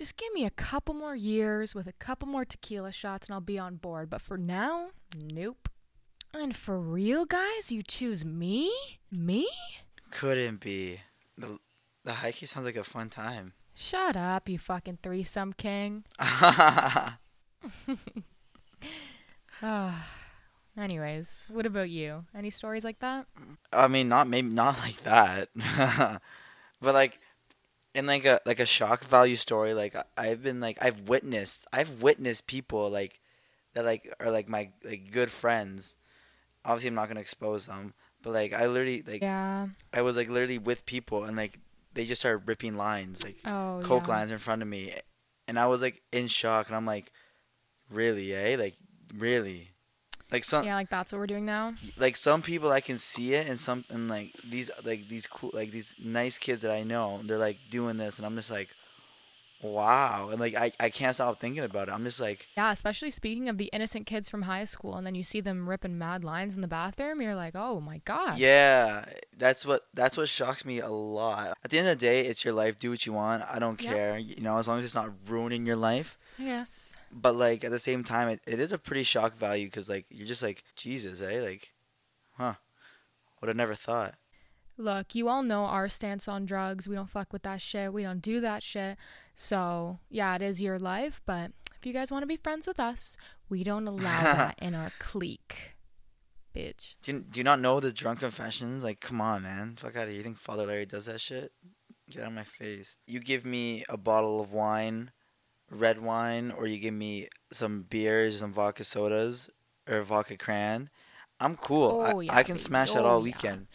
Just 0.00 0.16
give 0.16 0.32
me 0.32 0.46
a 0.46 0.50
couple 0.50 0.94
more 0.94 1.14
years 1.14 1.74
with 1.74 1.86
a 1.86 1.92
couple 1.92 2.26
more 2.26 2.46
tequila 2.46 2.90
shots 2.90 3.26
and 3.28 3.34
I'll 3.34 3.42
be 3.42 3.58
on 3.58 3.76
board. 3.76 4.08
But 4.08 4.22
for 4.22 4.38
now, 4.38 4.92
nope. 5.14 5.68
And 6.32 6.56
for 6.56 6.80
real, 6.80 7.26
guys, 7.26 7.70
you 7.70 7.82
choose 7.82 8.24
me? 8.24 8.72
Me? 9.10 9.46
Couldn't 10.10 10.60
be. 10.60 11.00
The 11.36 11.58
the 12.02 12.14
hiking 12.14 12.48
sounds 12.48 12.64
like 12.64 12.76
a 12.76 12.82
fun 12.82 13.10
time. 13.10 13.52
Shut 13.74 14.16
up, 14.16 14.48
you 14.48 14.58
fucking 14.58 15.00
threesome 15.02 15.52
king. 15.52 16.04
Ah. 16.18 17.18
Anyways, 20.78 21.44
what 21.50 21.66
about 21.66 21.90
you? 21.90 22.24
Any 22.34 22.48
stories 22.48 22.84
like 22.84 23.00
that? 23.00 23.26
I 23.70 23.86
mean, 23.86 24.08
not 24.08 24.28
maybe 24.28 24.48
not 24.48 24.78
like 24.78 25.02
that, 25.02 25.50
but 26.80 26.94
like 26.94 27.18
in 27.94 28.06
like 28.06 28.24
a 28.24 28.40
like 28.46 28.60
a 28.60 28.66
shock 28.66 29.04
value 29.04 29.36
story. 29.36 29.74
Like 29.74 29.94
I've 30.16 30.42
been 30.42 30.60
like 30.60 30.78
I've 30.82 31.08
witnessed 31.08 31.66
I've 31.72 32.02
witnessed 32.02 32.46
people 32.46 32.88
like 32.90 33.20
that 33.74 33.84
like 33.84 34.12
are 34.20 34.30
like 34.30 34.48
my 34.48 34.70
like 34.84 35.10
good 35.10 35.30
friends. 35.30 35.96
Obviously, 36.64 36.88
I'm 36.88 36.94
not 36.94 37.08
gonna 37.08 37.20
expose 37.20 37.66
them, 37.66 37.94
but 38.22 38.32
like 38.32 38.52
I 38.52 38.66
literally 38.66 39.02
like 39.06 39.22
Yeah. 39.22 39.68
I 39.92 40.02
was 40.02 40.16
like 40.16 40.28
literally 40.28 40.58
with 40.58 40.86
people 40.86 41.24
and 41.24 41.36
like 41.36 41.58
they 41.94 42.04
just 42.04 42.20
started 42.20 42.46
ripping 42.46 42.76
lines 42.76 43.24
like 43.24 43.36
Oh, 43.44 43.80
coke 43.82 44.06
yeah. 44.08 44.14
lines 44.14 44.30
in 44.30 44.38
front 44.38 44.62
of 44.62 44.68
me, 44.68 44.94
and 45.48 45.58
I 45.58 45.66
was 45.66 45.80
like 45.82 46.02
in 46.12 46.28
shock 46.28 46.68
and 46.68 46.76
I'm 46.76 46.86
like, 46.86 47.12
really, 47.90 48.32
eh? 48.34 48.56
Like 48.56 48.74
really, 49.14 49.70
like 50.32 50.44
some 50.44 50.64
Yeah, 50.64 50.74
like 50.76 50.90
that's 50.90 51.12
what 51.12 51.18
we're 51.18 51.26
doing 51.26 51.44
now. 51.44 51.74
like 51.98 52.16
some 52.16 52.42
people 52.42 52.70
I 52.70 52.80
can 52.80 52.98
see 52.98 53.34
it 53.34 53.48
and 53.48 53.58
some 53.60 53.84
and 53.90 54.08
like 54.08 54.36
these 54.44 54.70
like 54.84 55.08
these 55.08 55.26
cool 55.26 55.50
like 55.54 55.70
these 55.70 55.94
nice 56.02 56.38
kids 56.38 56.60
that 56.62 56.70
I 56.72 56.82
know 56.82 57.20
they're 57.24 57.38
like 57.38 57.58
doing 57.70 57.96
this 57.96 58.16
and 58.18 58.26
I'm 58.26 58.36
just 58.36 58.50
like 58.50 58.74
wow 59.62 60.28
and 60.30 60.40
like 60.40 60.54
I, 60.56 60.72
I 60.80 60.88
can't 60.88 61.14
stop 61.14 61.38
thinking 61.38 61.62
about 61.62 61.88
it 61.88 61.92
I'm 61.94 62.04
just 62.04 62.18
like 62.20 62.48
Yeah, 62.56 62.72
especially 62.72 63.10
speaking 63.10 63.48
of 63.48 63.58
the 63.58 63.68
innocent 63.74 64.06
kids 64.06 64.30
from 64.30 64.42
high 64.42 64.64
school, 64.64 64.94
and 64.96 65.06
then 65.06 65.14
you 65.14 65.22
see 65.22 65.40
them 65.42 65.68
ripping 65.68 65.98
mad 65.98 66.24
lines 66.24 66.54
in 66.54 66.62
the 66.62 66.68
bathroom. 66.68 67.20
You're 67.20 67.34
like, 67.34 67.54
oh 67.54 67.78
my 67.80 68.00
god. 68.06 68.38
yeah 68.38 69.04
that's 69.36 69.66
what 69.66 69.86
that's 69.92 70.16
what 70.16 70.28
shocks 70.28 70.64
me 70.64 70.80
a 70.80 70.88
lot 70.88 71.58
at 71.64 71.70
the 71.70 71.78
end 71.78 71.88
of 71.88 71.98
the 71.98 72.06
day 72.06 72.20
it's 72.26 72.44
your 72.44 72.54
life 72.54 72.78
do 72.78 72.90
what 72.90 73.04
you 73.04 73.12
want 73.12 73.42
I 73.50 73.58
don't 73.58 73.80
Yeah. 73.82 73.90
care 73.92 74.18
you 74.18 74.40
know 74.42 74.56
as 74.58 74.66
long 74.68 74.78
as 74.78 74.84
it's 74.84 74.94
not 74.94 75.10
ruining 75.28 75.66
your 75.66 75.76
life 75.76 76.16
Yes. 76.38 76.96
But 77.12 77.34
like 77.34 77.64
at 77.64 77.70
the 77.70 77.78
same 77.78 78.04
time 78.04 78.28
it, 78.28 78.40
it 78.46 78.60
is 78.60 78.72
a 78.72 78.78
pretty 78.78 79.02
shock 79.02 79.36
value 79.36 79.66
because 79.66 79.88
like 79.88 80.06
you're 80.10 80.26
just 80.26 80.42
like 80.42 80.64
Jesus 80.76 81.20
eh 81.20 81.40
like 81.42 81.72
huh 82.36 82.54
would 83.40 83.48
have 83.48 83.56
never 83.56 83.74
thought 83.74 84.14
Look, 84.80 85.14
you 85.14 85.28
all 85.28 85.42
know 85.42 85.66
our 85.66 85.90
stance 85.90 86.26
on 86.26 86.46
drugs. 86.46 86.88
We 86.88 86.94
don't 86.94 87.10
fuck 87.10 87.34
with 87.34 87.42
that 87.42 87.60
shit. 87.60 87.92
We 87.92 88.02
don't 88.02 88.22
do 88.22 88.40
that 88.40 88.62
shit. 88.62 88.96
So, 89.34 89.98
yeah, 90.08 90.34
it 90.36 90.40
is 90.40 90.62
your 90.62 90.78
life, 90.78 91.20
but 91.26 91.50
if 91.78 91.84
you 91.84 91.92
guys 91.92 92.10
want 92.10 92.22
to 92.22 92.26
be 92.26 92.36
friends 92.36 92.66
with 92.66 92.80
us, 92.80 93.18
we 93.50 93.62
don't 93.62 93.86
allow 93.86 94.22
that 94.22 94.54
in 94.58 94.74
our 94.74 94.90
clique. 94.98 95.74
Bitch. 96.56 96.94
Do 97.02 97.12
you, 97.12 97.20
do 97.20 97.40
you 97.40 97.44
not 97.44 97.60
know 97.60 97.78
the 97.78 97.92
drunk 97.92 98.20
confessions? 98.20 98.82
Like, 98.82 99.00
come 99.00 99.20
on, 99.20 99.42
man. 99.42 99.76
Fuck 99.76 99.96
out 99.96 100.04
of 100.04 100.08
here. 100.08 100.16
You 100.16 100.22
think 100.22 100.38
Father 100.38 100.64
Larry 100.64 100.86
does 100.86 101.04
that 101.04 101.20
shit? 101.20 101.52
Get 102.10 102.22
out 102.22 102.28
of 102.28 102.34
my 102.34 102.44
face. 102.44 102.96
You 103.06 103.20
give 103.20 103.44
me 103.44 103.84
a 103.90 103.98
bottle 103.98 104.40
of 104.40 104.50
wine, 104.50 105.10
red 105.70 106.00
wine, 106.02 106.50
or 106.50 106.66
you 106.66 106.78
give 106.78 106.94
me 106.94 107.28
some 107.52 107.82
beers, 107.82 108.40
some 108.40 108.52
vodka 108.52 108.84
sodas, 108.84 109.48
or 109.88 110.02
vodka 110.02 110.36
cran. 110.36 110.90
I'm 111.38 111.56
cool. 111.56 112.00
Oh, 112.00 112.20
I, 112.20 112.24
yeah, 112.24 112.36
I 112.36 112.42
can 112.42 112.54
baby. 112.54 112.62
smash 112.64 112.92
that 112.92 113.04
Oh, 113.04 113.08
all 113.08 113.18
yeah. 113.20 113.24
weekend. 113.24 113.66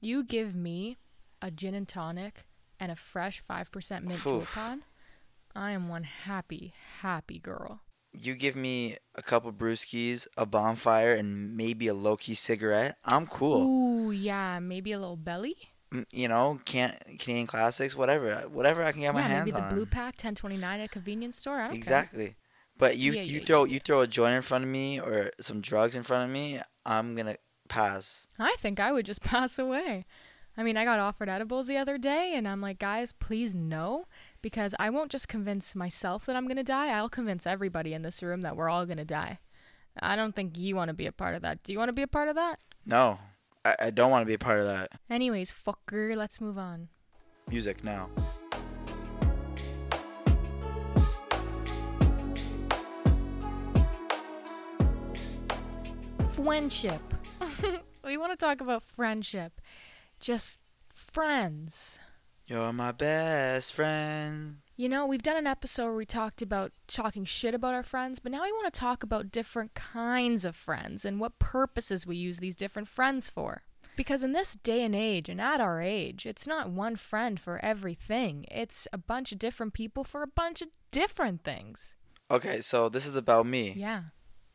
You 0.00 0.24
give 0.24 0.54
me 0.54 0.96
a 1.42 1.50
gin 1.50 1.74
and 1.74 1.86
tonic 1.88 2.44
and 2.80 2.90
a 2.90 2.96
fresh 2.96 3.42
5% 3.42 4.02
mint. 4.04 4.22
Joy-Con. 4.22 4.82
I 5.54 5.72
am 5.72 5.88
one 5.88 6.04
happy, 6.04 6.72
happy 7.00 7.38
girl. 7.38 7.80
You 8.12 8.34
give 8.34 8.56
me 8.56 8.96
a 9.14 9.22
couple 9.22 9.52
brewskis, 9.52 10.26
a 10.36 10.46
bonfire, 10.46 11.12
and 11.14 11.56
maybe 11.56 11.88
a 11.88 11.94
low 11.94 12.16
key 12.16 12.34
cigarette. 12.34 12.96
I'm 13.04 13.26
cool. 13.26 13.66
Ooh, 13.66 14.10
yeah, 14.10 14.58
maybe 14.60 14.92
a 14.92 14.98
little 14.98 15.16
belly. 15.16 15.56
You 16.12 16.28
know, 16.28 16.60
can't 16.64 16.94
Canadian 17.18 17.46
classics, 17.46 17.96
whatever, 17.96 18.34
whatever 18.50 18.84
I 18.84 18.92
can 18.92 19.00
get 19.00 19.14
my 19.14 19.22
hands 19.22 19.32
yeah, 19.32 19.38
maybe 19.38 19.50
the 19.52 19.62
on. 19.62 19.74
blue 19.74 19.86
pack 19.86 20.14
1029 20.14 20.80
at 20.80 20.84
a 20.84 20.88
convenience 20.88 21.36
store. 21.36 21.56
I 21.56 21.60
don't 21.62 21.70
care. 21.70 21.76
Exactly. 21.78 22.36
But 22.76 22.96
you 22.98 23.12
Yeah, 23.12 23.22
you 23.22 23.38
yeah, 23.38 23.44
throw 23.44 23.64
yeah, 23.64 23.74
you 23.74 23.80
throw 23.80 24.00
a 24.00 24.06
joint 24.06 24.34
in 24.34 24.42
front 24.42 24.64
of 24.64 24.70
me 24.70 25.00
or 25.00 25.30
some 25.40 25.60
drugs 25.60 25.96
in 25.96 26.02
front 26.02 26.24
of 26.28 26.30
me, 26.30 26.60
I'm 26.84 27.16
gonna 27.16 27.36
pass. 27.68 28.28
I 28.38 28.54
think 28.58 28.78
I 28.80 28.92
would 28.92 29.06
just 29.06 29.22
pass 29.24 29.58
away. 29.58 30.04
I 30.56 30.64
mean, 30.64 30.76
I 30.76 30.84
got 30.84 30.98
offered 30.98 31.28
edibles 31.28 31.68
the 31.68 31.76
other 31.76 31.98
day, 31.98 32.32
and 32.34 32.48
I'm 32.48 32.60
like, 32.60 32.80
guys, 32.80 33.12
please 33.12 33.54
no, 33.54 34.06
because 34.42 34.74
I 34.80 34.90
won't 34.90 35.12
just 35.12 35.28
convince 35.28 35.76
myself 35.76 36.26
that 36.26 36.34
I'm 36.34 36.46
going 36.48 36.56
to 36.56 36.64
die. 36.64 36.88
I'll 36.88 37.08
convince 37.08 37.46
everybody 37.46 37.94
in 37.94 38.02
this 38.02 38.24
room 38.24 38.40
that 38.40 38.56
we're 38.56 38.68
all 38.68 38.84
going 38.84 38.98
to 38.98 39.04
die. 39.04 39.38
I 40.02 40.16
don't 40.16 40.34
think 40.34 40.58
you 40.58 40.74
want 40.74 40.88
to 40.88 40.94
be 40.94 41.06
a 41.06 41.12
part 41.12 41.36
of 41.36 41.42
that. 41.42 41.62
Do 41.62 41.72
you 41.72 41.78
want 41.78 41.90
to 41.90 41.92
be 41.92 42.02
a 42.02 42.08
part 42.08 42.28
of 42.28 42.34
that? 42.34 42.56
No, 42.84 43.20
I, 43.64 43.76
I 43.80 43.90
don't 43.90 44.10
want 44.10 44.22
to 44.22 44.26
be 44.26 44.34
a 44.34 44.38
part 44.38 44.60
of 44.60 44.66
that. 44.66 44.90
Anyways, 45.10 45.52
fucker, 45.52 46.16
let's 46.16 46.40
move 46.40 46.58
on. 46.58 46.88
Music 47.50 47.84
now. 47.84 48.08
Friendship. 56.32 57.00
we 58.04 58.16
want 58.16 58.32
to 58.32 58.36
talk 58.36 58.60
about 58.60 58.82
friendship. 58.82 59.60
Just 60.20 60.60
friends. 60.88 62.00
You're 62.48 62.72
my 62.72 62.92
best 62.92 63.74
friend. 63.74 64.60
You 64.74 64.88
know, 64.88 65.06
we've 65.06 65.22
done 65.22 65.36
an 65.36 65.46
episode 65.46 65.84
where 65.84 65.94
we 65.94 66.06
talked 66.06 66.40
about 66.40 66.72
talking 66.86 67.26
shit 67.26 67.52
about 67.54 67.74
our 67.74 67.82
friends, 67.82 68.20
but 68.20 68.32
now 68.32 68.42
we 68.42 68.52
want 68.52 68.72
to 68.72 68.80
talk 68.80 69.02
about 69.02 69.30
different 69.30 69.74
kinds 69.74 70.46
of 70.46 70.56
friends 70.56 71.04
and 71.04 71.20
what 71.20 71.38
purposes 71.38 72.06
we 72.06 72.16
use 72.16 72.38
these 72.38 72.56
different 72.56 72.88
friends 72.88 73.28
for. 73.28 73.64
Because 73.96 74.24
in 74.24 74.32
this 74.32 74.54
day 74.54 74.82
and 74.82 74.94
age, 74.94 75.28
and 75.28 75.42
at 75.42 75.60
our 75.60 75.82
age, 75.82 76.24
it's 76.24 76.46
not 76.46 76.70
one 76.70 76.96
friend 76.96 77.38
for 77.38 77.62
everything. 77.62 78.46
It's 78.50 78.88
a 78.94 78.98
bunch 78.98 79.30
of 79.30 79.38
different 79.38 79.74
people 79.74 80.02
for 80.04 80.22
a 80.22 80.26
bunch 80.28 80.62
of 80.62 80.68
different 80.90 81.44
things. 81.44 81.96
Okay, 82.30 82.62
so 82.62 82.88
this 82.88 83.06
is 83.06 83.14
about 83.16 83.44
me, 83.46 83.74
Yeah. 83.76 84.04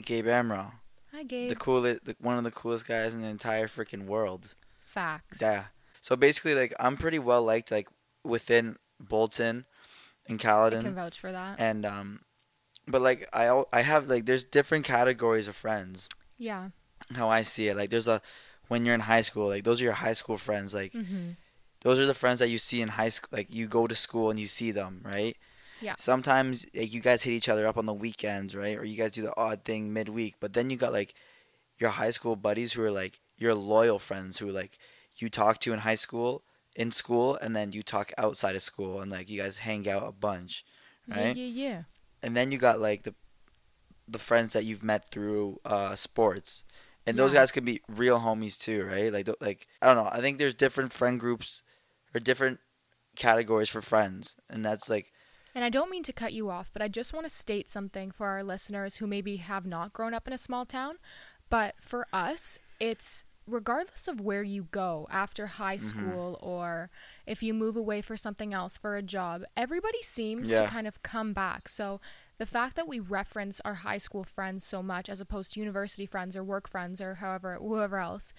Gabe 0.03 0.27
Amro, 0.27 0.71
Hi, 1.11 1.23
Gabe. 1.23 1.49
the 1.49 1.55
coolest, 1.55 2.05
the, 2.05 2.15
one 2.19 2.39
of 2.39 2.43
the 2.43 2.51
coolest 2.51 2.87
guys 2.87 3.13
in 3.13 3.21
the 3.21 3.27
entire 3.27 3.67
freaking 3.67 4.05
world. 4.07 4.53
Facts. 4.83 5.39
Yeah. 5.41 5.65
So 6.03 6.15
basically, 6.15 6.53
like 6.53 6.73
I'm 6.79 6.97
pretty 6.97 7.17
well 7.17 7.41
liked, 7.43 7.71
like 7.71 7.87
within 8.25 8.75
Bolton 8.99 9.65
and 10.27 10.39
I 10.45 10.69
can 10.81 10.95
vouch 10.95 11.19
for 11.19 11.31
that. 11.31 11.59
and 11.59 11.85
um 11.85 12.21
but 12.87 13.01
like 13.01 13.27
i 13.33 13.63
i 13.73 13.81
have 13.81 14.07
like 14.07 14.25
there's 14.25 14.43
different 14.45 14.85
categories 14.85 15.47
of 15.49 15.55
friends 15.55 16.07
Yeah. 16.37 16.69
how 17.15 17.27
i 17.29 17.41
see 17.41 17.67
it 17.67 17.75
like 17.75 17.89
there's 17.89 18.07
a 18.07 18.21
when 18.69 18.85
you're 18.85 18.95
in 18.95 19.01
high 19.11 19.21
school 19.29 19.47
like 19.49 19.63
those 19.65 19.81
are 19.81 19.85
your 19.85 19.99
high 20.07 20.13
school 20.13 20.37
friends 20.37 20.73
like 20.73 20.93
Mm-hmm. 20.93 21.31
those 21.81 21.99
are 21.99 22.05
the 22.05 22.13
friends 22.13 22.39
that 22.39 22.47
you 22.49 22.57
see 22.57 22.81
in 22.81 22.87
high 22.89 23.09
school 23.09 23.29
like 23.37 23.53
you 23.53 23.67
go 23.67 23.87
to 23.87 23.95
school 23.95 24.29
and 24.31 24.39
you 24.39 24.47
see 24.47 24.71
them 24.71 25.01
right 25.03 25.35
Yeah. 25.81 25.95
sometimes 25.97 26.65
like, 26.73 26.93
you 26.93 27.01
guys 27.01 27.23
hit 27.23 27.33
each 27.33 27.49
other 27.49 27.67
up 27.67 27.77
on 27.77 27.85
the 27.85 27.93
weekends 28.05 28.55
right 28.55 28.77
or 28.77 28.85
you 28.85 28.95
guys 28.97 29.11
do 29.11 29.21
the 29.21 29.35
odd 29.37 29.63
thing 29.65 29.91
midweek 29.91 30.35
but 30.39 30.53
then 30.53 30.69
you 30.69 30.77
got 30.77 30.93
like 30.93 31.13
your 31.79 31.89
high 31.91 32.11
school 32.11 32.37
buddies 32.37 32.71
who 32.73 32.83
are 32.83 32.91
like 33.03 33.19
your 33.37 33.53
loyal 33.55 33.99
friends 33.99 34.39
who 34.39 34.47
like 34.49 34.77
you 35.17 35.29
talk 35.29 35.59
to 35.59 35.73
in 35.73 35.79
high 35.79 35.95
school 35.95 36.43
in 36.75 36.91
school 36.91 37.35
and 37.41 37.55
then 37.55 37.71
you 37.71 37.83
talk 37.83 38.11
outside 38.17 38.55
of 38.55 38.61
school 38.63 38.99
and 38.99 39.11
like 39.11 39.29
you 39.29 39.39
guys 39.41 39.59
hang 39.59 39.87
out 39.87 40.07
a 40.07 40.11
bunch 40.11 40.65
right 41.07 41.35
Yeah, 41.35 41.43
yeah, 41.45 41.67
yeah. 41.69 41.81
and 42.23 42.35
then 42.35 42.51
you 42.51 42.57
got 42.57 42.79
like 42.79 43.03
the 43.03 43.13
the 44.07 44.19
friends 44.19 44.53
that 44.53 44.65
you've 44.65 44.83
met 44.83 45.09
through 45.11 45.59
uh 45.65 45.95
sports. 45.95 46.63
And 47.05 47.17
those 47.19 47.33
guys 47.33 47.51
can 47.51 47.65
be 47.65 47.81
real 47.89 48.19
homies 48.19 48.57
too 48.59 48.83
right? 48.85 49.11
Like 49.13 49.27
like 49.41 49.67
i 49.81 49.87
don't 49.87 49.97
know. 50.03 50.09
I 50.11 50.19
think 50.21 50.37
there's 50.37 50.53
different 50.53 50.91
friend 50.93 51.19
groups 51.19 51.61
or 52.13 52.19
different 52.19 52.59
categories 53.15 53.69
for 53.69 53.81
friends. 53.81 54.37
And 54.49 54.63
that's 54.65 54.89
like 54.89 55.11
And 55.55 55.63
I 55.63 55.69
don't 55.69 55.91
mean 55.91 56.03
to 56.03 56.13
cut 56.13 56.33
you 56.33 56.49
off, 56.49 56.71
but 56.73 56.81
I 56.81 56.87
just 56.87 57.13
want 57.13 57.25
to 57.25 57.29
state 57.29 57.69
something 57.69 58.09
for 58.11 58.27
our 58.27 58.43
listeners 58.43 58.97
who 58.97 59.05
maybe 59.07 59.37
have 59.37 59.65
not 59.65 59.93
grown 59.93 60.13
up 60.13 60.27
in 60.27 60.33
a 60.33 60.37
small 60.37 60.65
town. 60.65 60.95
But 61.49 61.75
for 61.79 62.07
us, 62.11 62.57
it's 62.79 63.25
regardless 63.47 64.07
of 64.07 64.21
where 64.21 64.43
you 64.43 64.67
go 64.71 65.07
after 65.11 65.47
high 65.47 65.77
mm-hmm. 65.77 65.87
school 66.09 66.39
or 66.41 66.89
if 67.25 67.43
you 67.43 67.53
move 67.53 67.75
away 67.75 68.01
for 68.01 68.15
something 68.15 68.53
else 68.53 68.77
for 68.77 68.95
a 68.95 69.01
job, 69.01 69.43
everybody 69.57 70.01
seems 70.01 70.49
to 70.51 70.67
kind 70.67 70.87
of 70.87 71.03
come 71.03 71.33
back. 71.33 71.67
So 71.67 71.99
the 72.37 72.45
fact 72.45 72.75
that 72.75 72.87
we 72.87 72.99
reference 72.99 73.61
our 73.65 73.75
high 73.75 73.97
school 73.97 74.23
friends 74.23 74.63
so 74.63 74.81
much 74.81 75.09
as 75.09 75.21
opposed 75.21 75.53
to 75.53 75.59
university 75.59 76.05
friends 76.05 76.35
or 76.35 76.43
work 76.43 76.67
friends 76.69 77.01
or 77.01 77.15
however 77.15 77.57
whoever 77.59 77.97
else 77.97 78.33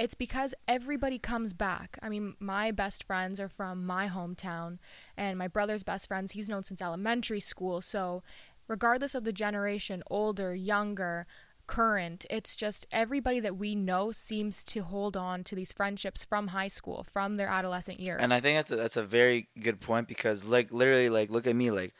it's 0.00 0.14
because 0.14 0.54
everybody 0.66 1.18
comes 1.18 1.52
back. 1.52 1.98
I 2.00 2.08
mean, 2.08 2.34
my 2.40 2.70
best 2.70 3.04
friends 3.04 3.38
are 3.38 3.50
from 3.50 3.84
my 3.84 4.08
hometown, 4.08 4.78
and 5.14 5.36
my 5.36 5.46
brother's 5.46 5.82
best 5.82 6.08
friends, 6.08 6.32
he's 6.32 6.48
known 6.48 6.64
since 6.64 6.80
elementary 6.80 7.40
school. 7.40 7.82
So, 7.82 8.22
regardless 8.66 9.14
of 9.14 9.24
the 9.24 9.32
generation, 9.32 10.02
older, 10.10 10.54
younger, 10.54 11.26
current, 11.70 12.26
it's 12.30 12.56
just 12.56 12.86
everybody 12.90 13.40
that 13.40 13.56
we 13.56 13.74
know 13.74 14.12
seems 14.12 14.64
to 14.64 14.80
hold 14.80 15.16
on 15.16 15.44
to 15.44 15.54
these 15.54 15.72
friendships 15.72 16.24
from 16.24 16.48
high 16.48 16.68
school, 16.68 17.02
from 17.04 17.36
their 17.36 17.48
adolescent 17.48 18.00
years. 18.00 18.20
and 18.22 18.32
i 18.32 18.40
think 18.40 18.58
that's 18.58 18.70
a, 18.70 18.76
that's 18.76 18.96
a 18.96 19.04
very 19.04 19.48
good 19.60 19.80
point 19.80 20.08
because 20.08 20.44
like 20.44 20.72
literally 20.72 21.08
like 21.08 21.30
look 21.30 21.46
at 21.46 21.54
me 21.54 21.70
like 21.70 21.94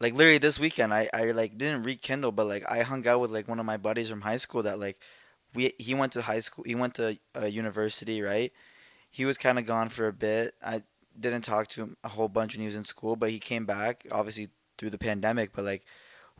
like 0.00 0.14
literally 0.14 0.38
this 0.38 0.60
weekend 0.60 0.92
i 0.92 1.08
i 1.14 1.24
like 1.30 1.56
didn't 1.56 1.82
rekindle 1.82 2.32
but 2.32 2.46
like 2.46 2.64
i 2.70 2.82
hung 2.82 3.06
out 3.08 3.20
with 3.20 3.30
like 3.30 3.48
one 3.48 3.58
of 3.58 3.66
my 3.66 3.76
buddies 3.76 4.08
from 4.10 4.20
high 4.20 4.36
school 4.36 4.62
that 4.62 4.78
like 4.78 4.98
we 5.54 5.72
he 5.78 5.94
went 5.94 6.12
to 6.12 6.22
high 6.22 6.40
school 6.40 6.64
he 6.64 6.74
went 6.74 6.94
to 6.94 7.18
a 7.34 7.48
university 7.48 8.22
right? 8.22 8.52
He 9.10 9.24
was 9.24 9.38
kind 9.38 9.58
of 9.58 9.64
gone 9.64 9.88
for 9.88 10.06
a 10.06 10.12
bit. 10.12 10.54
I 10.62 10.82
didn't 11.18 11.42
talk 11.42 11.68
to 11.68 11.82
him 11.82 11.96
a 12.04 12.08
whole 12.08 12.28
bunch 12.28 12.54
when 12.54 12.60
he 12.60 12.66
was 12.66 12.76
in 12.76 12.84
school 12.84 13.16
but 13.16 13.30
he 13.30 13.38
came 13.38 13.66
back 13.66 14.06
obviously 14.12 14.48
through 14.76 14.90
the 14.90 14.98
pandemic 14.98 15.50
but 15.54 15.64
like 15.64 15.84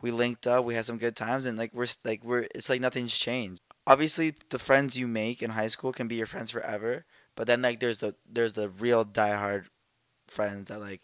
we 0.01 0.11
linked 0.11 0.47
up, 0.47 0.65
we 0.65 0.75
had 0.75 0.85
some 0.85 0.97
good 0.97 1.15
times, 1.15 1.45
and 1.45 1.57
like 1.57 1.73
we're 1.73 1.87
like 2.03 2.23
we're 2.23 2.47
it's 2.55 2.69
like 2.69 2.81
nothing's 2.81 3.17
changed. 3.17 3.61
Obviously, 3.87 4.35
the 4.49 4.59
friends 4.59 4.97
you 4.97 5.07
make 5.07 5.41
in 5.41 5.51
high 5.51 5.67
school 5.67 5.91
can 5.91 6.07
be 6.07 6.15
your 6.15 6.27
friends 6.27 6.51
forever, 6.51 7.05
but 7.35 7.47
then 7.47 7.61
like 7.61 7.79
there's 7.79 7.99
the 7.99 8.15
there's 8.29 8.53
the 8.53 8.69
real 8.69 9.03
diehard 9.03 9.65
friends 10.27 10.69
that 10.69 10.79
like 10.79 11.01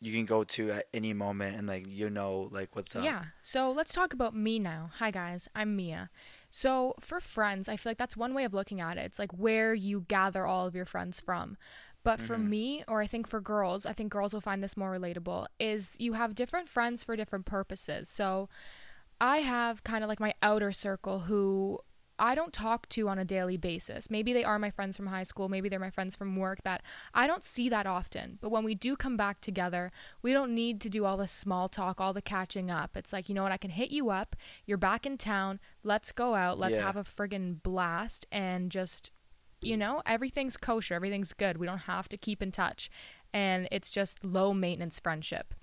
you 0.00 0.12
can 0.12 0.24
go 0.24 0.44
to 0.44 0.70
at 0.70 0.86
any 0.94 1.12
moment 1.12 1.56
and 1.56 1.66
like 1.66 1.84
you 1.86 2.10
know 2.10 2.48
like 2.52 2.74
what's 2.74 2.94
up. 2.96 3.04
Yeah. 3.04 3.24
So 3.42 3.70
let's 3.70 3.92
talk 3.92 4.12
about 4.12 4.34
me 4.34 4.58
now. 4.58 4.90
Hi, 4.94 5.10
guys. 5.10 5.48
I'm 5.54 5.76
Mia. 5.76 6.10
So 6.50 6.94
for 7.00 7.18
friends, 7.20 7.68
I 7.68 7.76
feel 7.76 7.90
like 7.90 7.98
that's 7.98 8.16
one 8.16 8.32
way 8.32 8.44
of 8.44 8.54
looking 8.54 8.80
at 8.80 8.96
it. 8.96 9.00
It's 9.00 9.18
like 9.18 9.32
where 9.32 9.74
you 9.74 10.04
gather 10.06 10.46
all 10.46 10.66
of 10.66 10.74
your 10.74 10.84
friends 10.84 11.20
from. 11.20 11.56
But 12.04 12.20
for 12.20 12.36
Mhm. 12.36 12.48
me, 12.48 12.84
or 12.86 13.00
I 13.00 13.06
think 13.08 13.26
for 13.26 13.40
girls, 13.40 13.84
I 13.86 13.92
think 13.92 14.12
girls 14.12 14.32
will 14.32 14.40
find 14.40 14.62
this 14.62 14.76
more 14.76 14.92
relatable, 14.96 15.46
is 15.58 15.96
you 15.98 16.12
have 16.12 16.34
different 16.36 16.68
friends 16.68 17.02
for 17.02 17.16
different 17.16 17.46
purposes. 17.46 18.08
So 18.08 18.48
I 19.20 19.38
have 19.38 19.82
kind 19.84 20.04
of 20.04 20.08
like 20.08 20.20
my 20.20 20.34
outer 20.42 20.70
circle 20.70 21.20
who 21.20 21.80
I 22.16 22.36
don't 22.36 22.52
talk 22.52 22.88
to 22.90 23.08
on 23.08 23.18
a 23.18 23.24
daily 23.24 23.56
basis. 23.56 24.08
Maybe 24.08 24.32
they 24.32 24.44
are 24.44 24.56
my 24.58 24.70
friends 24.70 24.96
from 24.96 25.08
high 25.08 25.24
school, 25.24 25.48
maybe 25.48 25.68
they're 25.68 25.80
my 25.80 25.90
friends 25.90 26.14
from 26.14 26.36
work 26.36 26.62
that 26.62 26.82
I 27.12 27.26
don't 27.26 27.42
see 27.42 27.68
that 27.70 27.86
often. 27.86 28.38
But 28.40 28.50
when 28.50 28.62
we 28.62 28.76
do 28.76 28.94
come 28.94 29.16
back 29.16 29.40
together, 29.40 29.90
we 30.22 30.32
don't 30.32 30.54
need 30.54 30.80
to 30.82 30.88
do 30.88 31.06
all 31.06 31.16
the 31.16 31.26
small 31.26 31.68
talk, 31.68 32.00
all 32.00 32.12
the 32.12 32.22
catching 32.22 32.70
up. 32.70 32.96
It's 32.96 33.12
like, 33.12 33.28
you 33.28 33.34
know 33.34 33.42
what, 33.42 33.50
I 33.50 33.56
can 33.56 33.70
hit 33.70 33.90
you 33.90 34.10
up. 34.10 34.36
You're 34.64 34.78
back 34.78 35.06
in 35.06 35.18
town. 35.18 35.58
Let's 35.82 36.12
go 36.12 36.36
out. 36.36 36.56
Let's 36.56 36.76
Yeah. 36.76 36.84
have 36.84 36.96
a 36.96 37.02
friggin' 37.02 37.60
blast 37.62 38.26
and 38.30 38.70
just, 38.70 39.10
you 39.64 39.76
know, 39.76 40.02
everything's 40.06 40.56
kosher. 40.56 40.94
Everything's 40.94 41.32
good. 41.32 41.56
We 41.58 41.66
don't 41.66 41.82
have 41.82 42.08
to 42.10 42.16
keep 42.16 42.42
in 42.42 42.50
touch. 42.52 42.90
And 43.32 43.66
it's 43.72 43.90
just 43.90 44.24
low 44.24 44.54
maintenance 44.54 45.00
friendship. 45.00 45.54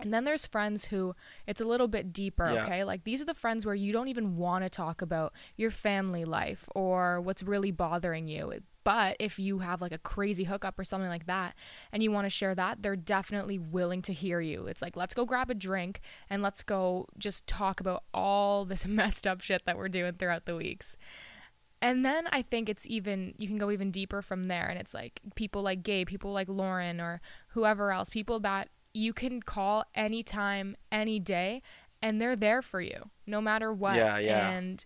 And 0.00 0.12
then 0.12 0.24
there's 0.24 0.46
friends 0.46 0.86
who 0.86 1.14
it's 1.46 1.60
a 1.60 1.64
little 1.64 1.88
bit 1.88 2.12
deeper, 2.12 2.50
Yeah. 2.52 2.64
okay? 2.64 2.84
Like 2.84 3.04
these 3.04 3.22
are 3.22 3.24
the 3.26 3.32
friends 3.34 3.64
where 3.64 3.74
you 3.74 3.92
don't 3.92 4.08
even 4.08 4.36
want 4.36 4.62
to 4.64 4.68
talk 4.70 5.00
about 5.00 5.32
your 5.56 5.70
family 5.70 6.24
life 6.26 6.68
or 6.74 7.20
what's 7.20 7.42
really 7.42 7.70
bothering 7.70 8.28
you. 8.28 8.52
But 8.84 9.16
if 9.18 9.38
you 9.38 9.60
have 9.60 9.80
like 9.80 9.92
a 9.92 9.98
crazy 9.98 10.44
hookup 10.44 10.78
or 10.78 10.84
something 10.84 11.08
like 11.08 11.26
that 11.26 11.54
and 11.92 12.02
you 12.02 12.12
want 12.12 12.26
to 12.26 12.30
share 12.30 12.54
that, 12.54 12.82
they're 12.82 12.94
definitely 12.94 13.58
willing 13.58 14.02
to 14.02 14.12
hear 14.12 14.38
you. 14.40 14.66
It's 14.66 14.82
like, 14.82 14.96
let's 14.96 15.14
go 15.14 15.24
grab 15.24 15.50
a 15.50 15.54
drink 15.54 16.00
and 16.30 16.42
let's 16.42 16.62
go 16.62 17.06
just 17.18 17.46
talk 17.46 17.80
about 17.80 18.04
all 18.12 18.64
this 18.66 18.86
messed 19.00 19.26
up 19.26 19.40
shit 19.40 19.62
that 19.64 19.78
we're 19.78 19.88
doing 19.88 20.12
throughout 20.12 20.44
the 20.44 20.56
weeks. 20.56 20.98
And 21.82 22.04
then 22.04 22.26
I 22.32 22.42
think 22.42 22.68
it's 22.68 22.86
even 22.86 23.34
you 23.36 23.46
can 23.46 23.58
go 23.58 23.70
even 23.70 23.90
deeper 23.90 24.22
from 24.22 24.44
there 24.44 24.66
and 24.66 24.78
it's 24.78 24.94
like 24.94 25.20
people 25.34 25.62
like 25.62 25.82
Gabe, 25.82 26.08
people 26.08 26.32
like 26.32 26.48
Lauren 26.48 27.00
or 27.00 27.20
whoever 27.48 27.92
else, 27.92 28.08
people 28.08 28.40
that 28.40 28.68
you 28.94 29.12
can 29.12 29.42
call 29.42 29.84
anytime, 29.94 30.76
any 30.90 31.18
day 31.18 31.62
and 32.02 32.20
they're 32.20 32.36
there 32.36 32.62
for 32.62 32.80
you 32.80 33.10
no 33.26 33.40
matter 33.40 33.72
what. 33.72 33.96
Yeah, 33.96 34.18
yeah. 34.18 34.50
And 34.50 34.84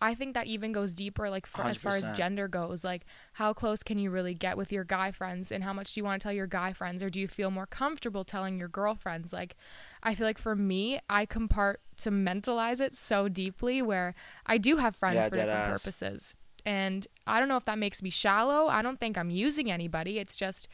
I 0.00 0.14
think 0.14 0.34
that 0.34 0.46
even 0.46 0.70
goes 0.72 0.94
deeper 0.94 1.28
like 1.28 1.44
for, 1.46 1.62
as 1.62 1.82
far 1.82 1.96
as 1.96 2.08
gender 2.16 2.46
goes, 2.46 2.84
like 2.84 3.04
how 3.32 3.52
close 3.52 3.82
can 3.82 3.98
you 3.98 4.10
really 4.10 4.34
get 4.34 4.56
with 4.56 4.70
your 4.72 4.84
guy 4.84 5.10
friends 5.10 5.50
and 5.50 5.64
how 5.64 5.72
much 5.72 5.92
do 5.92 6.00
you 6.00 6.04
want 6.04 6.20
to 6.20 6.24
tell 6.24 6.32
your 6.32 6.46
guy 6.46 6.72
friends 6.72 7.02
or 7.02 7.10
do 7.10 7.20
you 7.20 7.26
feel 7.26 7.50
more 7.50 7.66
comfortable 7.66 8.22
telling 8.22 8.58
your 8.58 8.68
girlfriends? 8.68 9.32
Like 9.32 9.56
I 10.02 10.14
feel 10.14 10.26
like 10.26 10.38
for 10.38 10.54
me, 10.54 11.00
I 11.10 11.26
compartmentalize 11.26 12.80
it 12.80 12.94
so 12.94 13.28
deeply 13.28 13.82
where 13.82 14.14
I 14.46 14.56
do 14.58 14.76
have 14.76 14.94
friends 14.94 15.16
Yeah, 15.16 15.28
for 15.28 15.36
different 15.36 15.58
deadass. 15.64 15.68
purposes. 15.82 16.34
And 16.64 17.06
I 17.26 17.40
don't 17.40 17.48
know 17.48 17.56
if 17.56 17.64
that 17.64 17.78
makes 17.78 18.02
me 18.02 18.10
shallow. 18.10 18.68
I 18.68 18.82
don't 18.82 19.00
think 19.00 19.18
I'm 19.18 19.30
using 19.30 19.70
anybody. 19.70 20.18
It's 20.18 20.36
just 20.36 20.68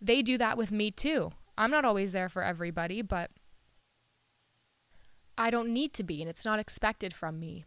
they 0.00 0.22
do 0.22 0.38
that 0.38 0.56
with 0.56 0.72
me 0.72 0.90
too. 0.90 1.32
I'm 1.58 1.70
not 1.70 1.84
always 1.84 2.12
there 2.12 2.30
for 2.30 2.42
everybody, 2.42 3.02
but 3.02 3.30
I 5.36 5.50
don't 5.50 5.68
need 5.68 5.92
to 5.94 6.02
be 6.02 6.20
and 6.22 6.30
it's 6.30 6.44
not 6.44 6.58
expected 6.58 7.12
from 7.12 7.38
me. 7.38 7.64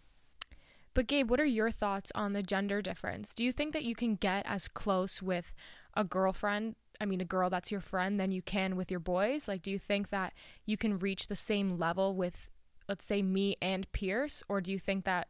But 0.94 1.08
Gabe, 1.08 1.30
what 1.30 1.40
are 1.40 1.46
your 1.46 1.72
thoughts 1.72 2.12
on 2.14 2.34
the 2.34 2.44
gender 2.44 2.82
difference? 2.82 3.34
Do 3.34 3.44
you 3.44 3.51
think 3.51 3.74
that 3.74 3.84
you 3.84 3.96
can 3.96 4.16
get 4.16 4.46
as 4.48 4.68
close 4.68 5.22
with 5.22 5.53
a 5.96 6.03
girlfriend, 6.03 6.75
I 7.01 7.06
mean 7.06 7.22
a 7.22 7.25
girl 7.25 7.50
that's 7.50 7.72
your 7.72 7.82
friend 7.82 8.20
than 8.20 8.32
you 8.32 8.42
can 8.42 8.75
with 8.75 8.92
your 8.92 9.00
boys? 9.00 9.48
Like 9.48 9.62
do 9.62 9.72
you 9.72 9.79
think 9.79 10.10
that 10.10 10.34
you 10.66 10.77
can 10.77 11.00
reach 11.00 11.27
the 11.27 11.36
same 11.36 11.77
level 11.77 12.16
with 12.16 12.50
let's 12.88 13.06
say 13.06 13.22
me 13.22 13.56
and 13.62 13.92
Pierce 13.92 14.44
or 14.48 14.62
do 14.62 14.72
you 14.72 14.79
think 14.79 15.06
that 15.06 15.29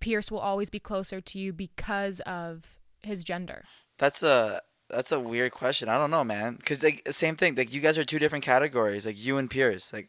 Pierce 0.00 0.30
will 0.30 0.38
always 0.38 0.70
be 0.70 0.78
closer 0.78 1.20
to 1.20 1.38
you 1.38 1.52
because 1.52 2.20
of 2.20 2.78
his 3.02 3.24
gender? 3.24 3.64
That's 3.98 4.22
a 4.22 4.62
that's 4.88 5.12
a 5.12 5.20
weird 5.20 5.52
question. 5.52 5.88
I 5.88 5.98
don't 5.98 6.10
know, 6.10 6.24
man. 6.24 6.58
Cause 6.64 6.82
like 6.82 7.02
same 7.10 7.36
thing. 7.36 7.54
Like 7.54 7.72
you 7.72 7.80
guys 7.80 7.98
are 7.98 8.04
two 8.04 8.18
different 8.18 8.44
categories. 8.44 9.06
Like 9.06 9.22
you 9.22 9.38
and 9.38 9.50
Pierce. 9.50 9.92
Like 9.92 10.08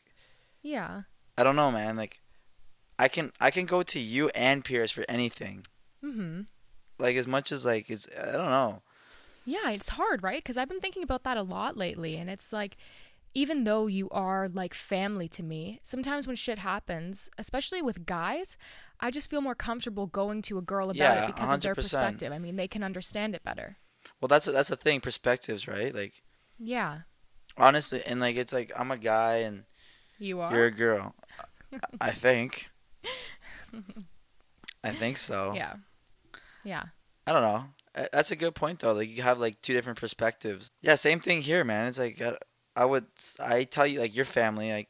Yeah. 0.61 1.03
I 1.37 1.43
don't 1.43 1.55
know, 1.55 1.71
man. 1.71 1.97
Like 1.97 2.21
I 3.01 3.07
can 3.07 3.31
I 3.39 3.49
can 3.51 3.65
go 3.65 3.81
to 3.83 3.99
you 3.99 4.29
and 4.35 4.63
Pierce 4.63 4.91
for 4.91 5.03
anything. 5.09 5.65
Mhm. 6.03 6.47
Like 6.99 7.15
as 7.15 7.27
much 7.27 7.51
as 7.51 7.65
like 7.65 7.89
it's 7.89 8.07
I 8.15 8.31
don't 8.31 8.51
know. 8.59 8.81
Yeah, 9.45 9.71
it's 9.71 9.89
hard, 9.89 10.21
right? 10.21 10.41
Because 10.43 10.57
I've 10.57 10.69
been 10.69 10.79
thinking 10.79 11.03
about 11.03 11.23
that 11.23 11.35
a 11.37 11.41
lot 11.41 11.75
lately. 11.75 12.15
And 12.15 12.29
it's 12.29 12.53
like, 12.53 12.77
even 13.33 13.63
though 13.63 13.87
you 13.87 14.07
are 14.11 14.47
like 14.47 14.73
family 14.75 15.27
to 15.29 15.41
me, 15.41 15.79
sometimes 15.81 16.27
when 16.27 16.35
shit 16.35 16.59
happens, 16.59 17.29
especially 17.39 17.81
with 17.81 18.05
guys, 18.05 18.55
I 18.99 19.09
just 19.09 19.29
feel 19.31 19.41
more 19.41 19.55
comfortable 19.55 20.05
going 20.05 20.43
to 20.43 20.59
a 20.59 20.61
girl 20.61 20.91
about 20.91 20.97
Yeah, 20.97 21.23
it 21.23 21.27
because 21.35 21.51
of 21.51 21.61
their 21.61 21.73
perspective. 21.73 22.31
I 22.31 22.37
mean, 22.37 22.55
they 22.55 22.67
can 22.67 22.83
understand 22.83 23.33
it 23.33 23.43
better. 23.43 23.77
Well, 24.19 24.27
that's 24.27 24.45
that's 24.45 24.69
the 24.69 24.75
thing. 24.75 25.01
Perspectives, 25.01 25.67
right? 25.67 25.93
Like 25.93 26.21
Yeah. 26.59 26.99
honestly, 27.57 28.03
and 28.05 28.19
like 28.19 28.35
it's 28.35 28.53
like 28.53 28.71
I'm 28.77 28.91
a 28.91 28.97
guy 28.97 29.37
and 29.37 29.65
You 30.19 30.39
are? 30.41 30.53
you're 30.53 30.67
a 30.67 30.71
girl. 30.85 31.15
I 31.99 32.11
think. 32.11 32.69
I 34.83 34.91
think 34.91 35.17
so. 35.17 35.53
Yeah. 35.55 35.75
Yeah. 36.63 36.83
I 37.27 37.33
don't 37.33 37.41
know. 37.41 37.65
That's 38.11 38.31
a 38.31 38.35
good 38.35 38.55
point 38.55 38.79
though. 38.79 38.93
Like 38.93 39.09
you 39.09 39.21
have 39.23 39.39
like 39.39 39.61
two 39.61 39.73
different 39.73 39.99
perspectives. 39.99 40.69
Yeah, 40.81 40.95
same 40.95 41.19
thing 41.19 41.41
here, 41.41 41.63
man. 41.63 41.87
It's 41.87 41.99
like 41.99 42.21
I, 42.21 42.37
I 42.75 42.85
would 42.85 43.05
I 43.39 43.63
tell 43.63 43.85
you 43.85 43.99
like 43.99 44.15
your 44.15 44.25
family 44.25 44.71
like, 44.71 44.89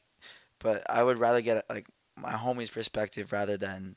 but 0.60 0.84
I 0.90 1.04
would 1.04 1.18
rather 1.18 1.42
get 1.42 1.64
like 1.70 1.88
my 2.16 2.32
homie's 2.34 2.70
perspective 2.70 3.32
rather 3.32 3.58
than. 3.58 3.96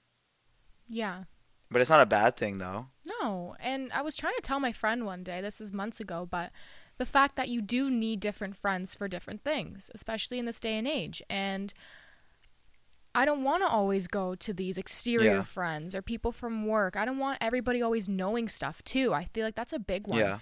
Yeah. 0.88 1.24
But 1.70 1.80
it's 1.80 1.90
not 1.90 2.00
a 2.00 2.06
bad 2.06 2.36
thing 2.36 2.58
though. 2.58 2.86
No. 3.20 3.56
And 3.60 3.92
I 3.92 4.02
was 4.02 4.16
trying 4.16 4.34
to 4.36 4.42
tell 4.42 4.60
my 4.60 4.72
friend 4.72 5.04
one 5.04 5.22
day, 5.22 5.40
this 5.40 5.60
is 5.60 5.72
months 5.72 6.00
ago, 6.00 6.26
but 6.30 6.50
the 6.98 7.06
fact 7.06 7.36
that 7.36 7.48
you 7.48 7.60
do 7.60 7.90
need 7.90 8.20
different 8.20 8.56
friends 8.56 8.94
for 8.94 9.08
different 9.08 9.42
things, 9.42 9.90
especially 9.94 10.38
in 10.38 10.46
this 10.46 10.60
day 10.60 10.78
and 10.78 10.86
age. 10.86 11.22
And 11.28 11.74
I 13.14 13.24
don't 13.24 13.44
want 13.44 13.62
to 13.62 13.68
always 13.68 14.06
go 14.08 14.34
to 14.34 14.52
these 14.52 14.76
exterior 14.76 15.36
Yeah. 15.36 15.42
friends 15.42 15.94
or 15.94 16.02
people 16.02 16.32
from 16.32 16.66
work. 16.66 16.96
I 16.96 17.04
don't 17.04 17.18
want 17.18 17.38
everybody 17.40 17.80
always 17.80 18.08
knowing 18.08 18.48
stuff 18.48 18.82
too. 18.82 19.14
I 19.14 19.24
feel 19.26 19.44
like 19.44 19.54
that's 19.54 19.72
a 19.72 19.78
big 19.78 20.06
one. 20.08 20.18
Yeah. 20.20 20.38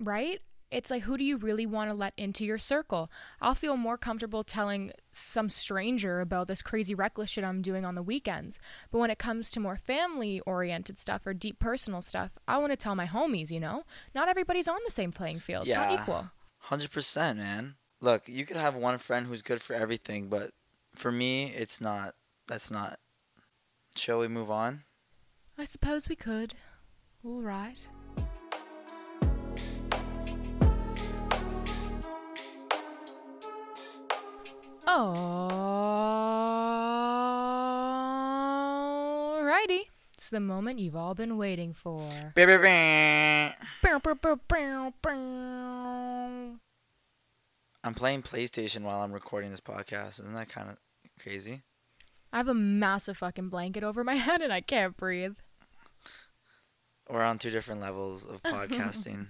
right? 0.00 0.40
It's 0.70 0.90
like, 0.90 1.04
who 1.04 1.16
do 1.16 1.22
you 1.22 1.36
really 1.36 1.66
want 1.66 1.88
to 1.90 1.94
let 1.94 2.14
into 2.16 2.44
your 2.44 2.58
circle? 2.58 3.08
I'll 3.40 3.54
feel 3.54 3.76
more 3.76 3.96
comfortable 3.96 4.42
telling 4.42 4.90
some 5.12 5.48
stranger 5.48 6.18
about 6.20 6.48
this 6.48 6.62
crazy 6.62 6.96
reckless 6.96 7.30
shit 7.30 7.44
I'm 7.44 7.62
doing 7.62 7.84
on 7.84 7.94
the 7.94 8.02
weekends. 8.02 8.58
But 8.90 8.98
when 8.98 9.08
it 9.10 9.18
comes 9.20 9.52
to 9.52 9.60
more 9.60 9.76
family 9.76 10.40
oriented 10.40 10.98
stuff 10.98 11.26
or 11.28 11.32
deep 11.32 11.60
personal 11.60 12.02
stuff, 12.02 12.36
I 12.48 12.58
want 12.58 12.72
to 12.72 12.76
tell 12.76 12.96
my 12.96 13.06
homies, 13.06 13.52
you 13.52 13.60
know? 13.60 13.84
Not 14.16 14.28
everybody's 14.28 14.66
on 14.66 14.80
the 14.84 14.90
same 14.90 15.12
playing 15.12 15.38
field. 15.38 15.68
It's 15.68 15.76
not 15.76 15.92
Yeah. 15.92 16.02
equal. 16.02 16.30
Hundred 16.58 16.90
percent, 16.90 17.38
man. 17.38 17.76
Look, 18.00 18.28
you 18.28 18.44
could 18.44 18.56
have 18.56 18.74
one 18.74 18.98
friend 18.98 19.28
who's 19.28 19.42
good 19.42 19.62
for 19.62 19.74
everything, 19.74 20.28
but 20.28 20.50
for 20.94 21.12
me, 21.12 21.52
it's 21.56 21.80
not. 21.80 22.14
That's 22.46 22.70
not. 22.70 22.98
Shall 23.96 24.18
we 24.18 24.28
move 24.28 24.50
on? 24.50 24.84
I 25.56 25.64
suppose 25.64 26.08
we 26.08 26.16
could. 26.16 26.54
All 27.24 27.40
right. 27.40 27.88
Alrighty. 39.64 39.82
It's 40.12 40.30
the 40.30 40.40
moment 40.40 40.78
you've 40.78 40.96
all 40.96 41.14
been 41.14 41.36
waiting 41.36 41.72
for. 41.72 42.08
I'm 47.84 47.94
playing 47.94 48.22
PlayStation 48.22 48.82
while 48.82 49.02
I'm 49.02 49.12
recording 49.12 49.50
this 49.50 49.60
podcast. 49.60 50.20
Isn't 50.20 50.32
that 50.34 50.48
kind 50.48 50.70
of 50.70 50.76
crazy? 51.20 51.62
I 52.32 52.38
have 52.38 52.48
a 52.48 52.54
massive 52.54 53.18
fucking 53.18 53.48
blanket 53.48 53.84
over 53.84 54.02
my 54.04 54.14
head 54.26 54.40
and 54.42 54.52
I 54.52 54.60
can't 54.60 54.96
breathe. 54.96 55.34
We're 57.08 57.22
on 57.22 57.38
two 57.38 57.50
different 57.50 57.80
levels 57.80 58.24
of 58.24 58.42
podcasting. 58.44 59.26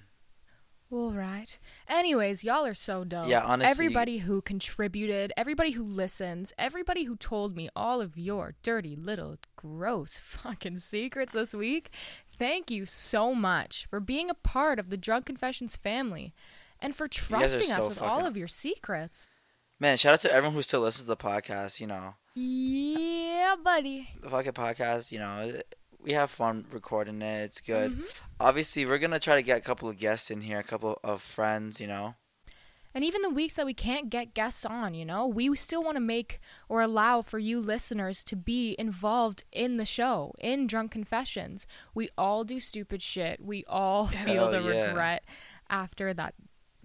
All 0.90 1.10
right. 1.12 1.58
Anyways, 1.88 2.44
y'all 2.44 2.64
are 2.64 2.74
so 2.74 3.02
dope. 3.04 3.26
Yeah, 3.26 3.42
honestly- 3.42 3.70
Everybody 3.70 4.18
who 4.18 4.40
contributed, 4.42 5.32
everybody 5.36 5.72
who 5.72 5.82
listens, 5.82 6.52
everybody 6.56 7.04
who 7.04 7.16
told 7.16 7.56
me 7.56 7.68
all 7.74 8.00
of 8.00 8.16
your 8.16 8.54
dirty 8.62 8.94
little 8.94 9.36
gross 9.56 10.18
fucking 10.22 10.78
secrets 10.78 11.32
this 11.32 11.52
week, 11.52 11.90
thank 12.38 12.70
you 12.70 12.86
so 12.86 13.34
much 13.34 13.86
for 13.86 13.98
being 13.98 14.30
a 14.30 14.34
part 14.34 14.78
of 14.78 14.88
the 14.90 14.96
Drunk 14.96 15.26
Confessions 15.26 15.76
family 15.76 16.32
and 16.78 16.94
for 16.94 17.08
trusting 17.08 17.72
us 17.72 17.82
so 17.84 17.88
with 17.88 18.00
all 18.02 18.24
of 18.24 18.36
your 18.36 18.48
secrets. 18.48 19.26
Man, 19.80 19.96
shout 19.96 20.14
out 20.14 20.20
to 20.22 20.32
everyone 20.32 20.54
who 20.54 20.62
still 20.62 20.80
listens 20.80 21.02
to 21.04 21.08
the 21.08 21.16
podcast. 21.16 21.80
You 21.80 21.86
know, 21.88 22.14
Yeah, 22.34 23.56
buddy. 23.62 24.08
The 24.22 24.30
fucking 24.30 24.52
podcast, 24.52 25.12
you 25.12 25.18
know, 25.18 25.60
we 26.00 26.12
have 26.12 26.30
fun 26.30 26.66
recording 26.70 27.22
it. 27.22 27.42
It's 27.44 27.60
good. 27.60 27.92
Mhm. 27.98 28.20
Obviously, 28.40 28.86
we're 28.86 28.98
gonna 28.98 29.18
try 29.18 29.36
to 29.36 29.42
get 29.42 29.58
a 29.58 29.62
couple 29.62 29.88
of 29.88 29.98
guests 29.98 30.30
in 30.30 30.42
here, 30.42 30.58
a 30.58 30.64
couple 30.64 30.98
of 31.02 31.22
friends, 31.22 31.80
you 31.80 31.86
know. 31.86 32.14
And 32.96 33.02
even 33.02 33.22
the 33.22 33.30
weeks 33.30 33.56
that 33.56 33.66
we 33.66 33.74
can't 33.74 34.08
get 34.08 34.34
guests 34.34 34.64
on, 34.64 34.94
you 34.94 35.04
know, 35.04 35.26
we 35.26 35.54
still 35.56 35.82
want 35.82 35.96
to 35.96 36.00
make 36.00 36.38
or 36.68 36.80
allow 36.80 37.22
for 37.22 37.40
you 37.40 37.60
listeners 37.60 38.22
to 38.22 38.36
be 38.36 38.76
involved 38.78 39.42
in 39.50 39.78
the 39.78 39.84
show, 39.84 40.32
in 40.40 40.68
Drunk 40.68 40.92
Confessions. 40.92 41.66
We 41.92 42.08
all 42.16 42.44
do 42.44 42.60
stupid 42.60 43.02
shit. 43.02 43.40
We 43.40 43.64
all 43.66 44.06
feel 44.26 44.48
Hell 44.48 44.50
the 44.52 44.62
yeah. 44.62 44.86
regret 44.86 45.24
after 45.68 46.14
that 46.14 46.34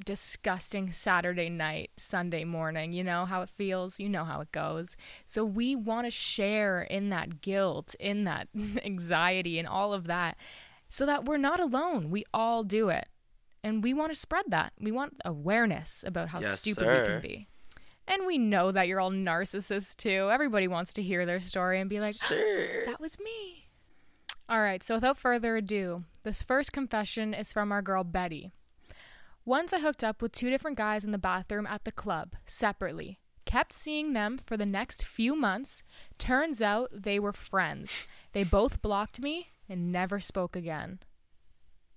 disgusting 0.06 0.92
Saturday 0.92 1.50
night, 1.50 1.92
Sunday 1.98 2.44
morning. 2.44 2.94
You 2.94 3.04
know 3.04 3.26
how 3.26 3.42
it 3.42 3.50
feels, 3.50 4.00
you 4.00 4.10
know 4.10 4.24
how 4.24 4.42
it 4.42 4.52
goes. 4.52 4.96
So 5.26 5.44
we 5.46 5.76
want 5.76 6.08
to 6.08 6.12
share 6.12 6.82
in 6.82 7.10
that 7.10 7.42
guilt, 7.42 7.96
in 8.00 8.24
that 8.26 8.48
anxiety, 8.86 9.60
and 9.60 9.68
all 9.68 9.94
of 9.94 10.06
that 10.08 10.38
so 10.90 11.06
that 11.06 11.26
we're 11.26 11.38
not 11.38 11.60
alone. 11.60 12.10
We 12.10 12.24
all 12.34 12.64
do 12.64 12.90
it. 12.90 13.08
And 13.64 13.84
we 13.84 13.94
want 13.94 14.12
to 14.12 14.16
spread 14.20 14.46
that. 14.50 14.74
We 14.80 14.92
want 14.92 15.18
awareness 15.26 16.04
about 16.08 16.30
how 16.30 16.40
Yes, 16.40 16.62
stupid 16.62 16.88
we 16.88 17.08
can 17.08 17.22
be. 17.22 17.48
And 18.08 18.26
we 18.26 18.38
know 18.38 18.72
that 18.72 18.88
you're 18.88 19.00
all 19.02 19.12
narcissists 19.12 19.96
too. 19.96 20.30
Everybody 20.32 20.68
wants 20.68 20.94
to 20.94 21.04
hear 21.04 21.26
their 21.26 21.40
story 21.40 21.80
and 21.80 21.90
be 21.90 22.00
like, 22.00 22.16
oh, 22.24 22.28
Sure. 22.28 22.86
that 22.86 23.00
was 23.00 23.20
me. 23.20 23.68
All 24.48 24.62
right, 24.62 24.82
so 24.82 24.96
without 24.96 25.18
further 25.18 25.58
ado, 25.58 26.06
this 26.24 26.42
first 26.42 26.72
confession 26.74 27.36
is 27.36 27.54
from 27.54 27.72
our 27.72 27.84
girl 27.84 28.04
Betty. 28.04 28.52
Once 29.50 29.74
I 29.74 29.80
hooked 29.80 30.04
up 30.04 30.22
with 30.22 30.32
two 30.32 30.52
different 30.52 30.78
guys 30.78 31.04
in 31.04 31.10
the 31.10 31.18
bathroom 31.18 31.66
at 31.66 31.84
the 31.84 31.92
club, 31.92 32.36
separately. 32.46 33.18
Kept 33.48 33.74
seeing 33.74 34.14
them 34.14 34.38
for 34.46 34.56
the 34.56 34.66
next 34.68 35.04
few 35.04 35.36
months. 35.36 35.82
Turns 36.20 36.62
out 36.62 36.92
they 36.94 37.20
were 37.20 37.34
friends. 37.34 38.08
They 38.34 38.44
both 38.44 38.84
blocked 38.84 39.20
me 39.20 39.48
and 39.68 39.92
never 39.92 40.20
spoke 40.20 40.56
again. 40.56 41.00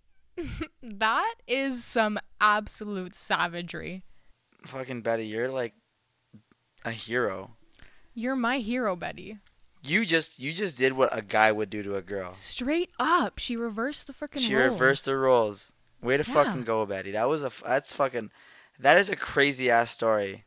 that 0.83 1.35
is 1.47 1.85
some 1.85 2.19
absolute 2.41 3.15
savagery. 3.15 4.03
Fucking 4.65 5.03
Betty, 5.03 5.27
you're 5.27 5.51
like 5.51 5.75
a 6.87 6.93
hero. 6.93 7.59
You're 8.15 8.35
my 8.35 8.61
hero, 8.61 8.97
Betty. 8.97 9.41
You 9.83 10.07
just 10.07 10.41
you 10.41 10.55
just 10.55 10.79
did 10.79 10.95
what 10.95 11.15
a 11.15 11.21
guy 11.21 11.53
would 11.53 11.69
do 11.69 11.83
to 11.83 11.97
a 11.97 12.03
girl. 12.03 12.33
Straight 12.33 12.89
up, 12.99 13.37
she 13.37 13.59
reversed 13.59 14.07
the 14.07 14.15
freaking 14.15 14.41
She 14.41 14.55
roles. 14.55 14.73
reversed 14.73 15.05
the 15.05 15.19
roles. 15.19 15.75
Way 16.03 16.17
to 16.17 16.25
Yeah. 16.27 16.35
fucking 16.35 16.65
go, 16.65 16.85
Betty. 16.85 17.13
That 17.13 17.29
was 17.29 17.43
a 17.45 17.53
that's 17.65 17.93
fucking 17.93 18.31
that 18.79 18.97
is 18.99 19.09
a 19.11 19.17
crazy 19.17 19.71
ass 19.71 19.91
story. 19.91 20.45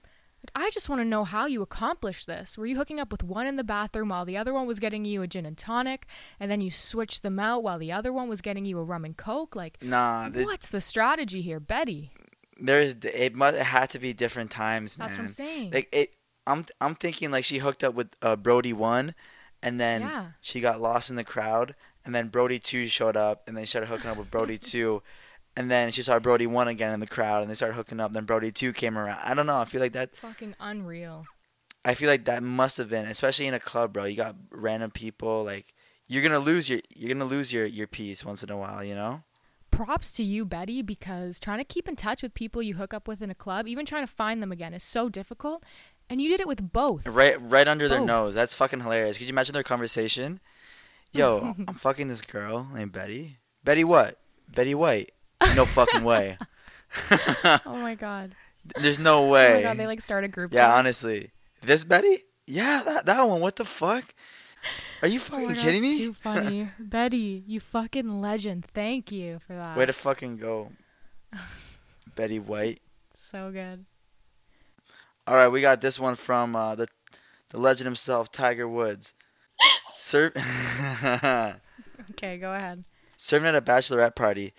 I 0.54 0.70
just 0.70 0.90
want 0.90 1.00
to 1.02 1.06
know 1.06 1.24
how 1.24 1.48
you 1.48 1.64
accomplished 1.64 2.28
this. 2.28 2.56
Were 2.56 2.68
you 2.68 2.76
hooking 2.78 3.00
up 3.00 3.12
with 3.12 3.24
one 3.24 3.48
in 3.48 3.56
the 3.56 3.64
bathroom 3.64 4.10
while 4.10 4.26
the 4.26 4.38
other 4.38 4.54
one 4.54 4.68
was 4.68 4.80
getting 4.80 5.04
you 5.04 5.24
a 5.24 5.28
gin 5.28 5.44
and 5.46 5.58
tonic, 5.58 6.06
and 6.40 6.52
then 6.52 6.62
you 6.62 6.70
switched 6.70 7.24
them 7.24 7.40
out 7.40 7.64
while 7.64 7.80
the 7.80 7.92
other 7.92 8.14
one 8.14 8.30
was 8.30 8.42
getting 8.42 8.64
you 8.64 8.78
a 8.78 8.84
rum 8.84 9.06
and 9.06 9.18
coke? 9.18 9.56
Like, 9.56 9.80
Nah, 9.82 10.30
th- 10.30 10.46
what's 10.46 10.70
the 10.70 10.82
strategy 10.82 11.42
here, 11.42 11.60
Betty? 11.60 12.12
there's 12.60 12.96
it 13.04 13.34
must 13.36 13.56
it 13.58 13.64
had 13.64 13.90
to 13.92 14.00
be 14.00 14.14
different 14.14 14.52
times, 14.52 14.98
man. 14.98 15.08
That's 15.08 15.18
what 15.18 15.24
I'm 15.24 15.30
saying. 15.30 15.72
Like 15.72 15.90
it, 15.92 16.14
I'm 16.46 16.66
I'm 16.80 16.94
thinking 16.96 17.32
like 17.32 17.44
she 17.44 17.58
hooked 17.58 17.84
up 17.84 17.96
with 17.96 18.10
uh, 18.22 18.36
Brody 18.36 18.72
one, 18.74 19.16
and 19.64 19.80
then 19.80 20.02
Yeah. 20.02 20.26
she 20.42 20.62
got 20.62 20.80
lost 20.80 21.10
in 21.10 21.16
the 21.16 21.24
crowd, 21.24 21.76
and 22.06 22.14
then 22.14 22.28
Brody 22.28 22.60
two 22.60 22.88
showed 22.88 23.18
up, 23.18 23.48
and 23.48 23.58
they 23.58 23.66
started 23.66 23.88
hooking 23.88 24.10
up 24.12 24.18
with 24.18 24.30
Brody 24.30 24.58
two, 24.72 25.02
and 25.58 25.72
then 25.72 25.92
she 25.92 26.02
saw 26.02 26.20
Brody 26.20 26.48
one 26.48 26.68
again 26.68 26.94
in 26.94 27.00
the 27.00 27.08
crowd, 27.08 27.42
and 27.42 27.50
they 27.50 27.56
started 27.56 27.76
hooking 27.76 28.00
up. 28.00 28.14
Then 28.14 28.26
Brody 28.26 28.52
two 28.52 28.74
came 28.74 28.98
around. 28.98 29.20
I 29.24 29.34
don't 29.34 29.46
know. 29.46 29.58
I 29.58 29.66
feel 29.66 29.82
like 29.82 29.94
that. 29.94 30.16
Fucking 30.16 30.56
unreal. 30.60 31.26
I 31.84 31.94
feel 31.94 32.10
like 32.10 32.26
that 32.26 32.42
must 32.42 32.78
have 32.78 32.90
been, 32.90 33.06
especially 33.06 33.48
in 33.48 33.54
a 33.54 33.60
club, 33.60 33.94
bro. 33.94 34.06
You 34.06 34.16
got 34.16 34.36
random 34.52 34.92
people. 34.92 35.44
Like 35.44 35.74
you're 36.08 36.24
gonna 36.24 36.40
lose 36.40 36.70
your 36.70 36.80
you're 36.96 37.14
gonna 37.14 37.26
lose 37.26 37.54
your 37.54 37.66
your 37.66 37.88
piece 37.88 38.26
once 38.26 38.44
in 38.44 38.50
a 38.50 38.58
while. 38.58 38.84
You 38.84 38.96
know. 38.96 39.24
Props 39.72 40.14
to 40.14 40.24
you, 40.24 40.46
Betty, 40.46 40.82
because 40.82 41.38
trying 41.38 41.58
to 41.58 41.66
keep 41.66 41.90
in 41.90 41.98
touch 41.98 42.24
with 42.24 42.34
people 42.34 42.62
you 42.62 42.76
hook 42.76 42.94
up 42.94 43.10
with 43.10 43.22
in 43.22 43.30
a 43.30 43.36
club, 43.36 43.68
even 43.68 43.86
trying 43.86 44.04
to 44.04 44.12
find 44.12 44.42
them 44.42 44.52
again, 44.52 44.74
is 44.74 44.84
so 44.84 45.10
difficult. 45.10 45.66
And 46.10 46.22
you 46.22 46.30
did 46.30 46.40
it 46.40 46.48
with 46.48 46.72
both. 46.72 47.06
Right, 47.06 47.36
right 47.42 47.68
under 47.68 47.90
their 47.90 48.00
nose. 48.00 48.36
That's 48.36 48.54
fucking 48.54 48.80
hilarious. 48.80 49.18
Could 49.18 49.28
you 49.28 49.34
imagine 49.34 49.54
their 49.54 49.64
conversation? 49.64 50.40
Yo, 51.12 51.56
I'm 51.68 51.76
fucking 51.76 52.08
this 52.08 52.22
girl 52.22 52.70
named 52.74 52.94
Betty. 52.94 53.40
Betty 53.66 53.84
what? 53.84 54.18
Betty 54.48 54.76
White? 54.76 55.12
No 55.56 55.66
fucking 55.66 56.04
way. 56.04 56.38
oh 57.66 57.78
my 57.78 57.96
god. 57.96 58.36
There's 58.80 59.00
no 59.00 59.28
way. 59.28 59.52
Oh 59.52 59.56
my 59.58 59.62
god, 59.62 59.78
they 59.78 59.88
like 59.88 60.02
start 60.02 60.24
a 60.24 60.28
group 60.28 60.54
yeah, 60.54 60.74
honestly, 60.76 61.32
this 61.62 61.84
Betty? 61.84 62.18
Yeah, 62.48 62.82
that 62.86 63.06
that 63.06 63.28
one. 63.28 63.42
What 63.42 63.56
the 63.58 63.66
fuck? 63.66 64.14
Are 65.02 65.08
you 65.08 65.18
Oh 65.18 65.22
fucking 65.22 65.48
my 65.48 65.54
God, 65.54 65.62
kidding 65.62 65.82
me? 65.82 65.98
Too 66.00 66.14
funny, 66.28 66.70
Betty. 66.80 67.44
You 67.46 67.60
fucking 67.60 68.22
legend. 68.22 68.66
Thank 68.66 69.12
you 69.12 69.40
for 69.40 69.54
that. 69.54 69.78
Way 69.78 69.86
to 69.86 69.94
fucking 69.94 70.38
go, 70.38 70.72
Betty 72.16 72.40
White. 72.40 72.80
so 73.14 73.52
good. 73.52 73.86
All 75.28 75.36
right, 75.36 75.48
we 75.48 75.62
got 75.62 75.82
this 75.82 76.00
one 76.00 76.16
from 76.16 76.56
uh, 76.56 76.76
the 76.76 76.88
the 77.50 77.60
legend 77.60 77.86
himself, 77.86 78.32
Tiger 78.32 78.68
Woods. 78.68 79.14
Ser- 79.94 80.32
Okay, 82.12 82.38
go 82.38 82.54
ahead. 82.54 82.84
Serving 83.18 83.48
at 83.48 83.56
a 83.56 83.62
bachelorette 83.62 84.16
party, 84.16 84.54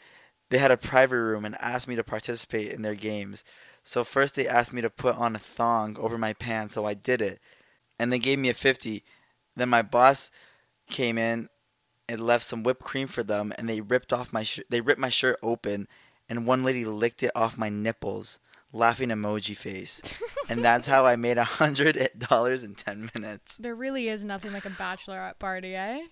they 0.48 0.58
had 0.58 0.70
a 0.70 0.76
private 0.76 1.18
room 1.20 1.44
and 1.44 1.56
asked 1.60 1.88
me 1.88 1.96
to 1.96 2.04
participate 2.04 2.72
in 2.72 2.82
their 2.82 2.94
games. 2.94 3.44
So 3.82 4.04
first 4.04 4.34
they 4.34 4.48
asked 4.48 4.72
me 4.72 4.82
to 4.82 4.90
put 4.90 5.16
on 5.16 5.34
a 5.36 5.38
thong 5.40 5.96
over 5.98 6.18
my 6.18 6.32
pants, 6.32 6.74
so 6.74 6.84
I 6.84 6.94
did 6.94 7.20
it. 7.22 7.40
And 7.98 8.12
they 8.12 8.18
gave 8.18 8.38
me 8.38 8.48
a 8.48 8.54
50. 8.54 9.04
Then 9.54 9.68
my 9.68 9.82
boss 9.82 10.30
came 10.90 11.18
in 11.18 11.48
and 12.08 12.20
left 12.20 12.44
some 12.44 12.62
whipped 12.62 12.82
cream 12.82 13.08
for 13.08 13.22
them 13.22 13.52
and 13.58 13.68
they 13.68 13.80
ripped 13.80 14.12
off 14.12 14.32
my 14.32 14.42
sh- 14.44 14.60
they 14.70 14.80
ripped 14.80 15.00
my 15.00 15.08
shirt 15.08 15.36
open 15.42 15.88
and 16.28 16.46
one 16.46 16.62
lady 16.62 16.84
licked 16.84 17.22
it 17.22 17.30
off 17.34 17.58
my 17.58 17.68
nipples, 17.68 18.38
laughing 18.72 19.08
emoji 19.08 19.56
face. 19.56 20.00
and 20.48 20.64
that's 20.64 20.86
how 20.86 21.06
I 21.06 21.16
made 21.16 21.38
a 21.38 21.44
hundred 21.44 22.08
dollars 22.18 22.64
in 22.64 22.74
ten 22.74 23.10
minutes. 23.14 23.56
There 23.56 23.74
really 23.74 24.08
is 24.08 24.24
nothing 24.24 24.52
like 24.52 24.66
a 24.66 24.70
bachelorette 24.70 25.38
party, 25.38 25.74
eh? 25.74 26.06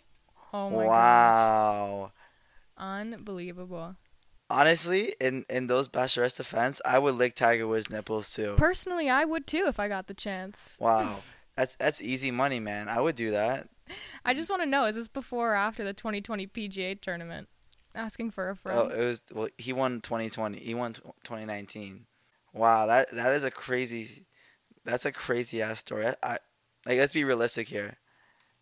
Oh 0.52 0.70
my 0.70 0.76
god. 0.76 0.88
wow. 0.88 2.12
Unbelievable. 2.76 3.96
Honestly, 4.54 5.16
in 5.20 5.44
in 5.50 5.66
those 5.66 5.88
bachelorette's 5.88 6.34
defense, 6.34 6.80
I 6.86 7.00
would 7.00 7.16
lick 7.16 7.34
Tiger 7.34 7.66
Woods' 7.66 7.90
nipples 7.90 8.32
too. 8.32 8.54
Personally, 8.56 9.10
I 9.10 9.24
would 9.24 9.48
too 9.48 9.64
if 9.66 9.80
I 9.80 9.88
got 9.88 10.06
the 10.06 10.14
chance. 10.14 10.78
Wow, 10.80 11.16
that's 11.56 11.74
that's 11.74 12.00
easy 12.00 12.30
money, 12.30 12.60
man. 12.60 12.88
I 12.88 13.00
would 13.00 13.16
do 13.16 13.32
that. 13.32 13.68
I 14.24 14.32
just 14.32 14.50
want 14.50 14.62
to 14.62 14.68
know 14.68 14.84
is 14.84 14.94
this 14.94 15.08
before 15.08 15.52
or 15.52 15.56
after 15.56 15.82
the 15.82 15.92
2020 15.92 16.46
PGA 16.46 17.00
tournament? 17.00 17.48
Asking 17.96 18.30
for 18.30 18.48
a 18.48 18.54
friend. 18.54 18.78
Oh, 18.78 18.88
it 18.94 19.04
was 19.04 19.22
well. 19.32 19.48
He 19.58 19.72
won 19.72 20.00
2020. 20.00 20.58
He 20.58 20.72
won 20.72 20.92
2019. 20.92 22.06
Wow, 22.52 22.86
that 22.86 23.10
that 23.10 23.32
is 23.32 23.42
a 23.42 23.50
crazy. 23.50 24.24
That's 24.84 25.04
a 25.04 25.10
crazy 25.10 25.62
ass 25.62 25.80
story. 25.80 26.06
I, 26.06 26.14
I 26.22 26.38
like 26.86 26.98
let's 26.98 27.12
be 27.12 27.24
realistic 27.24 27.66
here. 27.66 27.96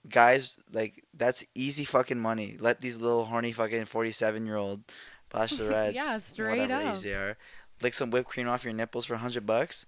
Guys, 0.08 0.58
like 0.72 1.04
that's 1.12 1.44
easy 1.54 1.84
fucking 1.84 2.18
money. 2.18 2.56
Let 2.58 2.80
these 2.80 2.96
little 2.96 3.26
horny 3.26 3.52
fucking 3.52 3.84
47 3.84 4.46
year 4.46 4.56
old 4.56 4.84
bachelorettes, 5.32 5.94
Yeah, 5.94 6.18
straight 6.18 6.60
whatever 6.60 6.88
up. 6.88 6.96
age 6.96 7.02
they 7.02 7.14
are, 7.14 7.36
lick 7.80 7.94
some 7.94 8.10
whipped 8.10 8.28
cream 8.28 8.48
off 8.48 8.64
your 8.64 8.72
nipples 8.72 9.06
for 9.06 9.14
100 9.14 9.46
bucks. 9.46 9.86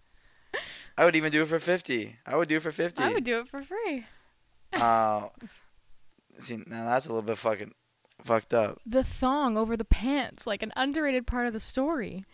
I 0.97 1.05
would 1.05 1.17
even 1.17 1.33
do 1.33 1.43
it 1.43 1.49
for 1.49 1.59
50. 1.59 2.17
I 2.27 2.37
would 2.37 2.49
do 2.49 2.57
it 2.57 2.63
for 2.63 2.71
50. 2.73 3.03
I 3.03 3.13
would 3.13 3.25
do 3.25 3.41
it 3.41 3.49
for 3.49 3.61
free. 3.63 4.07
Uh, 4.73 5.29
see, 6.39 6.57
now 6.67 6.85
that's 6.85 7.07
a 7.07 7.09
little 7.11 7.23
bit 7.23 7.39
fucking 7.39 7.73
fucked 8.23 8.55
up. 8.55 8.79
The 8.87 9.03
thong 9.05 9.57
over 9.59 9.77
the 9.77 9.85
pants, 9.85 10.47
like 10.47 10.63
an 10.63 10.73
underrated 10.77 11.27
part 11.27 11.47
of 11.47 11.53
the 11.53 11.61
story. 11.61 12.25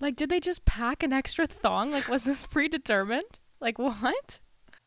Like, 0.00 0.16
did 0.16 0.30
they 0.30 0.40
just 0.40 0.64
pack 0.64 1.02
an 1.02 1.12
extra 1.12 1.46
thong? 1.46 1.90
Like, 1.90 2.08
was 2.08 2.24
this 2.24 2.46
predetermined? 2.50 3.38
Like, 3.60 3.78
what? 3.78 4.40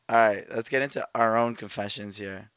All 0.09 0.17
right, 0.17 0.45
let's 0.53 0.69
get 0.69 0.81
into 0.81 1.07
our 1.13 1.37
own 1.37 1.55
confessions 1.55 2.17
here. 2.17 2.49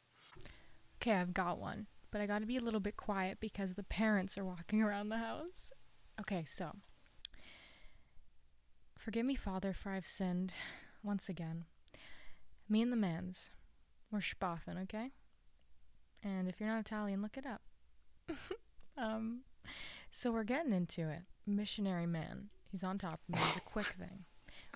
Okay, 1.03 1.13
I've 1.13 1.35
got 1.35 1.59
one, 1.59 1.87
but 2.15 2.21
I 2.21 2.27
gotta 2.27 2.47
be 2.47 2.57
a 2.57 2.61
little 2.61 2.79
bit 2.79 2.97
quiet 2.97 3.39
because 3.41 3.75
the 3.75 3.83
parents 3.83 4.39
are 4.39 4.45
walking 4.45 4.81
around 4.81 5.09
the 5.09 5.19
house. 5.19 5.73
Okay, 6.21 6.45
so. 6.47 6.77
Forgive 8.97 9.27
me, 9.27 9.35
Father, 9.35 9.73
for 9.73 9.91
I've 9.91 10.07
sinned 10.07 10.55
once 11.03 11.29
again. 11.29 11.65
Me 12.69 12.81
and 12.83 12.93
the 12.93 12.97
mans, 12.97 13.51
we're 14.13 14.21
spaffen, 14.21 14.81
okay? 14.85 15.11
And 16.23 16.49
if 16.49 16.61
you're 16.61 16.69
not 16.69 16.79
Italian, 16.79 17.21
look 17.21 17.37
it 17.37 17.47
up. 17.47 17.63
um, 18.97 19.41
so 20.13 20.31
we're 20.31 20.45
getting 20.45 20.73
into 20.73 21.09
it. 21.09 21.23
Missionary 21.49 22.07
man. 22.07 22.51
He's 22.71 22.85
on 22.85 22.97
top 22.97 23.19
of 23.29 23.35
me. 23.35 23.43
It's 23.45 23.57
a 23.57 23.61
quick 23.63 23.87
thing. 23.87 24.25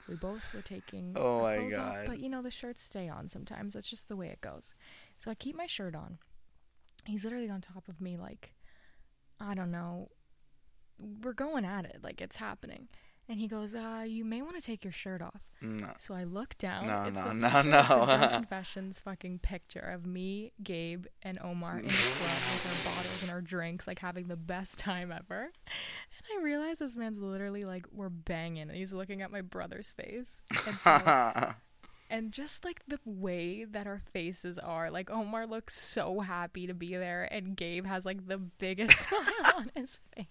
We 0.08 0.16
both 0.16 0.42
were 0.52 0.62
taking 0.62 1.12
Oh 1.14 1.44
our 1.44 1.54
clothes 1.54 1.78
off, 1.78 1.98
but 2.04 2.20
you 2.20 2.30
know 2.30 2.42
the 2.42 2.50
shirts 2.50 2.80
stay 2.80 3.08
on 3.08 3.28
sometimes. 3.28 3.74
That's 3.74 3.88
just 3.88 4.08
the 4.08 4.16
way 4.16 4.26
it 4.26 4.40
goes. 4.40 4.74
So 5.18 5.30
I 5.30 5.36
keep 5.36 5.56
my 5.56 5.66
shirt 5.66 5.94
on. 5.94 6.18
He's 7.08 7.24
literally 7.24 7.48
on 7.48 7.60
top 7.60 7.88
of 7.88 8.00
me, 8.00 8.16
like, 8.16 8.54
I 9.40 9.54
don't 9.54 9.70
know. 9.70 10.10
We're 10.98 11.32
going 11.32 11.64
at 11.64 11.84
it, 11.84 11.98
like 12.02 12.20
it's 12.20 12.36
happening. 12.36 12.88
And 13.30 13.38
he 13.38 13.46
goes, 13.46 13.74
uh, 13.74 14.04
you 14.06 14.24
may 14.24 14.40
want 14.40 14.56
to 14.56 14.62
take 14.62 14.82
your 14.82 14.92
shirt 14.92 15.20
off. 15.20 15.42
No. 15.60 15.92
So 15.98 16.14
I 16.14 16.24
look 16.24 16.56
down. 16.56 16.86
No, 16.86 17.04
it's 17.04 17.14
no, 17.14 17.32
no, 17.32 17.62
no. 17.62 17.78
of 17.80 18.08
the 18.08 18.16
Drunk 18.16 18.32
Confessions 18.32 19.00
fucking 19.00 19.40
picture 19.40 19.80
of 19.80 20.06
me, 20.06 20.52
Gabe, 20.62 21.04
and 21.22 21.38
Omar 21.42 21.78
in 21.78 21.88
the 21.88 21.92
club 21.92 22.30
with 22.52 22.86
our 22.86 22.92
bottles 22.94 23.22
and 23.22 23.30
our 23.30 23.42
drinks, 23.42 23.86
like 23.86 23.98
having 23.98 24.28
the 24.28 24.36
best 24.36 24.78
time 24.78 25.12
ever. 25.12 25.42
And 25.42 26.38
I 26.38 26.42
realize 26.42 26.78
this 26.78 26.96
man's 26.96 27.18
literally 27.18 27.62
like, 27.62 27.84
we're 27.92 28.08
banging, 28.08 28.62
and 28.62 28.74
he's 28.76 28.94
looking 28.94 29.20
at 29.20 29.30
my 29.30 29.42
brother's 29.42 29.90
face. 29.90 30.40
And 30.66 30.78
so 30.78 30.90
and 32.10 32.32
just 32.32 32.64
like 32.64 32.82
the 32.86 32.98
way 33.04 33.64
that 33.64 33.86
our 33.86 33.98
faces 33.98 34.58
are 34.58 34.90
like 34.90 35.10
omar 35.10 35.46
looks 35.46 35.74
so 35.78 36.20
happy 36.20 36.66
to 36.66 36.74
be 36.74 36.96
there 36.96 37.28
and 37.30 37.56
gabe 37.56 37.86
has 37.86 38.06
like 38.06 38.26
the 38.26 38.38
biggest 38.38 38.98
smile 39.08 39.52
on 39.56 39.70
his 39.74 39.96
face 40.14 40.26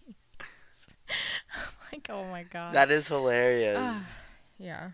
I'm 1.09 1.91
like 1.91 2.07
oh 2.09 2.25
my 2.25 2.43
god 2.43 2.73
that 2.73 2.91
is 2.91 3.07
hilarious. 3.07 3.77
Ah, 3.79 4.05
yeah 4.57 4.89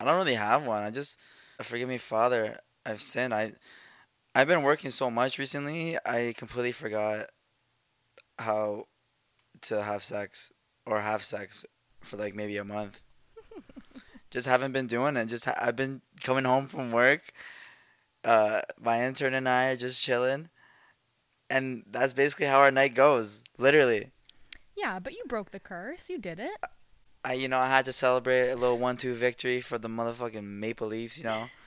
I 0.00 0.04
don't 0.04 0.16
really 0.16 0.34
have 0.34 0.64
one. 0.66 0.82
I 0.82 0.90
just 0.90 1.18
forgive 1.62 1.88
me, 1.88 1.98
Father. 1.98 2.58
I've 2.84 3.00
sinned. 3.00 3.32
I 3.32 3.52
I've 4.34 4.48
been 4.48 4.62
working 4.62 4.90
so 4.90 5.10
much 5.10 5.38
recently. 5.38 5.96
I 6.04 6.34
completely 6.36 6.72
forgot 6.72 7.26
how 8.38 8.84
to 9.62 9.82
have 9.82 10.02
sex 10.02 10.52
or 10.84 11.00
have 11.00 11.22
sex 11.22 11.64
for 12.00 12.16
like 12.16 12.34
maybe 12.34 12.56
a 12.56 12.64
month. 12.64 13.00
Just 14.34 14.46
haven't 14.48 14.72
been 14.72 14.88
doing 14.88 15.16
it. 15.16 15.26
Just 15.26 15.46
ha- 15.46 15.56
I've 15.58 15.76
been 15.76 16.02
coming 16.22 16.44
home 16.44 16.66
from 16.66 16.90
work. 16.90 17.32
Uh, 18.24 18.62
my 18.80 19.04
intern 19.06 19.32
and 19.32 19.48
I 19.48 19.68
are 19.68 19.76
just 19.76 20.02
chilling, 20.02 20.48
and 21.48 21.84
that's 21.86 22.12
basically 22.12 22.46
how 22.46 22.58
our 22.58 22.70
night 22.72 22.94
goes. 22.94 23.42
Literally, 23.58 24.10
yeah 24.76 24.98
but 24.98 25.12
you 25.12 25.22
broke 25.28 25.50
the 25.52 25.60
curse 25.60 26.10
you 26.10 26.18
did 26.18 26.40
it 26.40 26.56
I 27.24 27.34
you 27.34 27.46
know 27.46 27.60
I 27.60 27.68
had 27.68 27.84
to 27.84 27.92
celebrate 27.92 28.50
a 28.50 28.56
little 28.56 28.76
one-two 28.76 29.14
victory 29.14 29.60
for 29.60 29.78
the 29.78 29.88
motherfucking 29.88 30.42
Maple 30.42 30.88
Leafs. 30.88 31.16
You 31.18 31.24
know. 31.24 31.46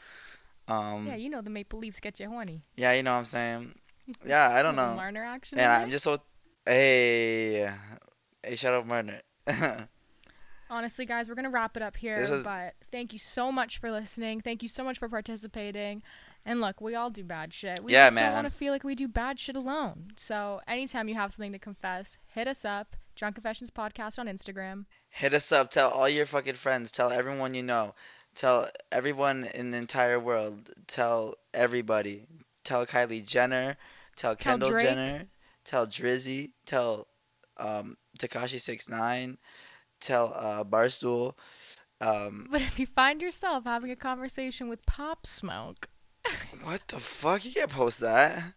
Um, 0.69 1.07
yeah 1.07 1.15
you 1.15 1.29
know 1.29 1.39
the 1.39 1.49
maple 1.49 1.79
leafs 1.79 2.01
get 2.01 2.19
you 2.19 2.27
horny 2.27 2.61
Yeah, 2.75 2.91
you 2.91 3.01
know 3.01 3.13
what 3.13 3.19
I'm 3.19 3.25
saying. 3.25 3.75
Yeah, 4.25 4.49
I 4.51 4.61
don't 4.61 4.75
know. 4.81 4.95
Marner 4.95 5.23
action 5.23 5.57
And 5.57 5.71
I'm 5.71 5.89
just 5.89 6.03
so. 6.03 6.17
Hey, 6.65 7.71
hey, 8.43 8.55
shut 8.57 8.73
up, 8.73 8.85
Marner. 8.85 9.21
honestly 10.69 11.05
guys 11.05 11.29
we're 11.29 11.35
gonna 11.35 11.49
wrap 11.49 11.75
it 11.77 11.83
up 11.83 11.97
here 11.97 12.25
but 12.43 12.73
thank 12.91 13.13
you 13.13 13.19
so 13.19 13.51
much 13.51 13.77
for 13.77 13.91
listening 13.91 14.41
thank 14.41 14.61
you 14.61 14.67
so 14.69 14.83
much 14.83 14.97
for 14.97 15.07
participating 15.09 16.01
and 16.45 16.61
look 16.61 16.79
we 16.81 16.95
all 16.95 17.09
do 17.09 17.23
bad 17.23 17.53
shit 17.53 17.83
we 17.83 17.93
Yeah, 17.93 18.07
just 18.07 18.17
don't 18.17 18.33
want 18.33 18.45
to 18.47 18.51
feel 18.51 18.73
like 18.73 18.83
we 18.83 18.95
do 18.95 19.07
bad 19.07 19.39
shit 19.39 19.55
alone 19.55 20.11
so 20.15 20.61
anytime 20.67 21.07
you 21.07 21.15
have 21.15 21.31
something 21.31 21.51
to 21.51 21.59
confess 21.59 22.17
hit 22.27 22.47
us 22.47 22.65
up 22.65 22.95
drunk 23.15 23.35
confessions 23.35 23.69
podcast 23.71 24.19
on 24.19 24.27
instagram 24.27 24.85
Hit 25.09 25.33
us 25.33 25.51
up. 25.51 25.71
Tell 25.71 25.89
all 25.89 26.07
your 26.07 26.27
fucking 26.27 26.55
friends. 26.55 26.91
Tell 26.91 27.09
everyone 27.09 27.55
you 27.55 27.63
know. 27.63 27.95
Tell 28.35 28.67
everyone 28.91 29.45
in 29.55 29.71
the 29.71 29.77
entire 29.77 30.19
world. 30.19 30.69
Tell 30.85 31.33
everybody. 31.55 32.27
Tell 32.63 32.85
Kylie 32.85 33.25
Jenner. 33.25 33.77
Tell 34.15 34.35
Tell 34.35 34.51
Kendall 34.53 34.69
Drake. 34.69 34.85
Jenner. 34.85 35.25
Tell 35.63 35.87
Drizzy. 35.87 36.51
Tell 36.67 37.07
um, 37.57 37.97
Tekashi 38.19 38.59
Six 38.61 38.87
Nine. 38.87 39.39
Tell 39.99 40.33
uh, 40.35 40.63
Barstool. 40.63 41.33
Um, 41.99 42.47
but 42.51 42.61
if 42.61 42.79
you 42.79 42.85
find 42.85 43.21
yourself 43.21 43.63
having 43.65 43.91
a 43.91 43.95
conversation 43.95 44.69
with 44.69 44.85
pop 44.85 45.25
smoke 45.25 45.89
what 46.63 46.87
the 46.87 46.99
fuck? 46.99 47.45
You 47.45 47.51
can't 47.51 47.69
post 47.69 47.99
that. 48.01 48.53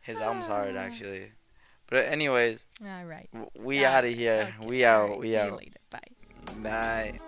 His 0.00 0.18
album's 0.20 0.46
hard, 0.46 0.76
actually. 0.76 1.32
But 1.88 2.06
anyways, 2.06 2.64
all 2.86 3.04
right 3.04 3.28
we 3.58 3.84
out 3.84 4.04
of 4.04 4.14
here. 4.14 4.54
okay, 4.60 4.66
We 4.68 4.84
out. 4.84 5.18
we 5.18 5.36
out. 5.36 5.58
later. 5.58 5.78
bye 5.90 5.98
Bye. 6.62 7.18